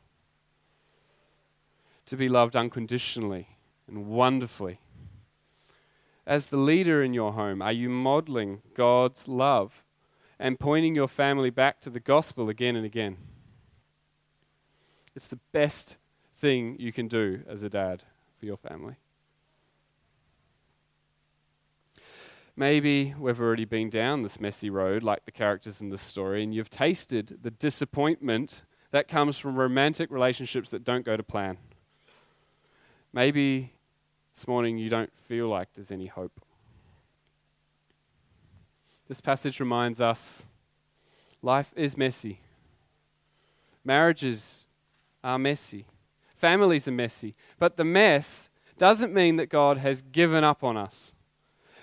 To 2.06 2.16
be 2.16 2.28
loved 2.28 2.56
unconditionally 2.56 3.56
and 3.88 4.08
wonderfully. 4.08 4.80
As 6.26 6.48
the 6.48 6.56
leader 6.56 7.02
in 7.02 7.14
your 7.14 7.32
home, 7.32 7.60
are 7.60 7.72
you 7.72 7.88
modeling 7.88 8.62
God's 8.74 9.26
love 9.28 9.84
and 10.42 10.58
pointing 10.58 10.96
your 10.96 11.06
family 11.06 11.50
back 11.50 11.80
to 11.80 11.88
the 11.88 12.00
gospel 12.00 12.48
again 12.48 12.74
and 12.74 12.84
again. 12.84 13.16
It's 15.14 15.28
the 15.28 15.38
best 15.52 15.98
thing 16.34 16.74
you 16.80 16.92
can 16.92 17.06
do 17.06 17.42
as 17.46 17.62
a 17.62 17.68
dad 17.68 18.02
for 18.40 18.46
your 18.46 18.56
family. 18.56 18.96
Maybe 22.56 23.14
we've 23.16 23.40
already 23.40 23.64
been 23.64 23.88
down 23.88 24.22
this 24.22 24.40
messy 24.40 24.68
road, 24.68 25.04
like 25.04 25.26
the 25.26 25.30
characters 25.30 25.80
in 25.80 25.90
this 25.90 26.02
story, 26.02 26.42
and 26.42 26.52
you've 26.52 26.68
tasted 26.68 27.38
the 27.42 27.52
disappointment 27.52 28.64
that 28.90 29.06
comes 29.06 29.38
from 29.38 29.54
romantic 29.54 30.10
relationships 30.10 30.70
that 30.70 30.82
don't 30.82 31.04
go 31.04 31.16
to 31.16 31.22
plan. 31.22 31.56
Maybe 33.12 33.74
this 34.34 34.48
morning 34.48 34.78
you 34.78 34.88
don't 34.88 35.12
feel 35.12 35.48
like 35.48 35.68
there's 35.74 35.90
any 35.90 36.06
hope. 36.06 36.40
This 39.08 39.20
passage 39.20 39.60
reminds 39.60 40.00
us 40.00 40.46
life 41.42 41.72
is 41.76 41.96
messy. 41.96 42.40
Marriages 43.84 44.66
are 45.22 45.38
messy. 45.38 45.86
Families 46.34 46.88
are 46.88 46.92
messy. 46.92 47.34
But 47.58 47.76
the 47.76 47.84
mess 47.84 48.48
doesn't 48.78 49.12
mean 49.12 49.36
that 49.36 49.48
God 49.48 49.78
has 49.78 50.02
given 50.02 50.44
up 50.44 50.64
on 50.64 50.76
us. 50.76 51.14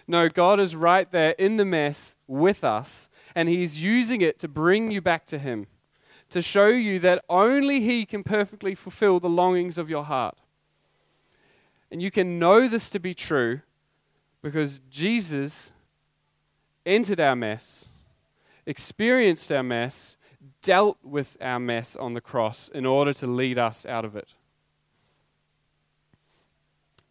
No, 0.07 0.27
God 0.27 0.59
is 0.59 0.75
right 0.75 1.09
there 1.11 1.31
in 1.31 1.57
the 1.57 1.65
mess 1.65 2.15
with 2.27 2.63
us, 2.63 3.09
and 3.35 3.47
He's 3.47 3.83
using 3.83 4.21
it 4.21 4.39
to 4.39 4.47
bring 4.47 4.89
you 4.89 5.01
back 5.01 5.25
to 5.27 5.37
Him, 5.37 5.67
to 6.31 6.41
show 6.41 6.67
you 6.67 6.97
that 6.99 7.23
only 7.29 7.81
He 7.81 8.05
can 8.07 8.23
perfectly 8.23 8.73
fulfill 8.73 9.19
the 9.19 9.29
longings 9.29 9.77
of 9.77 9.89
your 9.89 10.03
heart. 10.03 10.35
And 11.91 12.01
you 12.01 12.11
can 12.11 12.37
know 12.39 12.67
this 12.67 12.89
to 12.91 12.99
be 12.99 13.13
true 13.13 13.61
because 14.41 14.79
Jesus 14.89 15.71
entered 16.85 17.19
our 17.19 17.35
mess, 17.35 17.89
experienced 18.65 19.51
our 19.51 19.63
mess, 19.63 20.17
dealt 20.61 20.97
with 21.03 21.35
our 21.41 21.59
mess 21.59 21.95
on 21.95 22.13
the 22.13 22.21
cross 22.21 22.69
in 22.69 22.85
order 22.85 23.13
to 23.13 23.27
lead 23.27 23.57
us 23.57 23.85
out 23.85 24.05
of 24.05 24.15
it. 24.15 24.29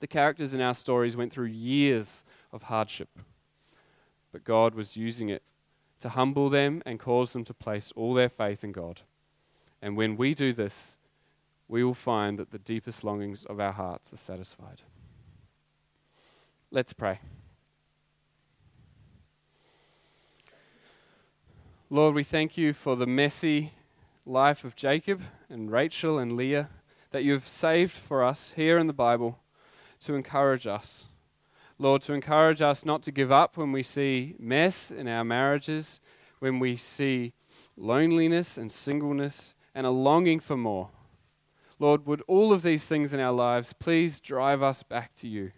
The 0.00 0.06
characters 0.06 0.54
in 0.54 0.60
our 0.60 0.74
stories 0.74 1.16
went 1.16 1.32
through 1.32 1.46
years 1.46 2.24
of 2.52 2.64
hardship, 2.64 3.08
but 4.32 4.44
God 4.44 4.74
was 4.74 4.96
using 4.96 5.28
it 5.28 5.42
to 6.00 6.10
humble 6.10 6.48
them 6.48 6.82
and 6.86 7.00
cause 7.00 7.32
them 7.32 7.44
to 7.44 7.54
place 7.54 7.92
all 7.96 8.14
their 8.14 8.28
faith 8.28 8.62
in 8.62 8.70
God. 8.70 9.00
And 9.82 9.96
when 9.96 10.16
we 10.16 10.34
do 10.34 10.52
this, 10.52 10.98
we 11.68 11.84
will 11.84 11.94
find 11.94 12.38
that 12.38 12.50
the 12.50 12.58
deepest 12.58 13.04
longings 13.04 13.44
of 13.44 13.60
our 13.60 13.72
hearts 13.72 14.12
are 14.12 14.16
satisfied. 14.16 14.82
Let's 16.70 16.92
pray. 16.92 17.20
Lord, 21.90 22.14
we 22.14 22.24
thank 22.24 22.58
you 22.58 22.72
for 22.72 22.96
the 22.96 23.06
messy 23.06 23.72
life 24.26 24.64
of 24.64 24.76
Jacob 24.76 25.22
and 25.48 25.70
Rachel 25.70 26.18
and 26.18 26.36
Leah 26.36 26.68
that 27.10 27.24
you 27.24 27.32
have 27.32 27.48
saved 27.48 27.92
for 27.92 28.22
us 28.22 28.52
here 28.56 28.78
in 28.78 28.86
the 28.86 28.92
Bible 28.92 29.38
to 30.00 30.14
encourage 30.14 30.66
us. 30.66 31.06
Lord, 31.78 32.02
to 32.02 32.12
encourage 32.12 32.60
us 32.60 32.84
not 32.84 33.02
to 33.04 33.12
give 33.12 33.32
up 33.32 33.56
when 33.56 33.72
we 33.72 33.82
see 33.82 34.34
mess 34.38 34.90
in 34.90 35.08
our 35.08 35.24
marriages, 35.24 36.00
when 36.40 36.58
we 36.58 36.76
see 36.76 37.32
loneliness 37.76 38.58
and 38.58 38.70
singleness 38.70 39.54
and 39.74 39.86
a 39.86 39.90
longing 39.90 40.40
for 40.40 40.56
more. 40.56 40.90
Lord, 41.78 42.06
would 42.06 42.22
all 42.26 42.52
of 42.52 42.62
these 42.62 42.84
things 42.84 43.12
in 43.12 43.20
our 43.20 43.32
lives 43.32 43.72
please 43.72 44.20
drive 44.20 44.62
us 44.62 44.82
back 44.82 45.14
to 45.16 45.28
you? 45.28 45.52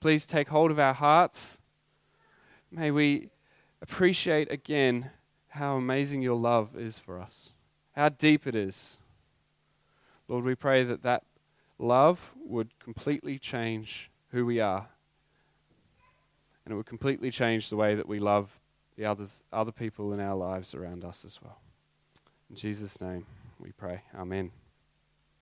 Please 0.00 0.26
take 0.26 0.48
hold 0.48 0.70
of 0.70 0.78
our 0.78 0.94
hearts. 0.94 1.60
May 2.70 2.90
we 2.90 3.30
appreciate 3.82 4.50
again 4.52 5.10
how 5.48 5.76
amazing 5.76 6.22
your 6.22 6.36
love 6.36 6.76
is 6.76 6.98
for 6.98 7.18
us, 7.18 7.52
how 7.92 8.08
deep 8.10 8.46
it 8.46 8.54
is. 8.54 8.98
Lord, 10.28 10.44
we 10.44 10.54
pray 10.54 10.84
that 10.84 11.02
that 11.02 11.24
love 11.78 12.32
would 12.44 12.78
completely 12.78 13.38
change 13.38 14.10
who 14.30 14.44
we 14.44 14.60
are. 14.60 14.88
And 16.64 16.72
it 16.72 16.76
would 16.76 16.86
completely 16.86 17.30
change 17.30 17.70
the 17.70 17.76
way 17.76 17.94
that 17.94 18.06
we 18.06 18.20
love 18.20 18.60
the 18.96 19.06
others, 19.06 19.42
other 19.52 19.72
people 19.72 20.12
in 20.12 20.20
our 20.20 20.36
lives 20.36 20.74
around 20.74 21.04
us 21.04 21.24
as 21.24 21.40
well. 21.42 21.60
In 22.50 22.56
Jesus' 22.56 23.00
name 23.00 23.24
we 23.58 23.72
pray. 23.72 24.02
Amen. 24.14 24.50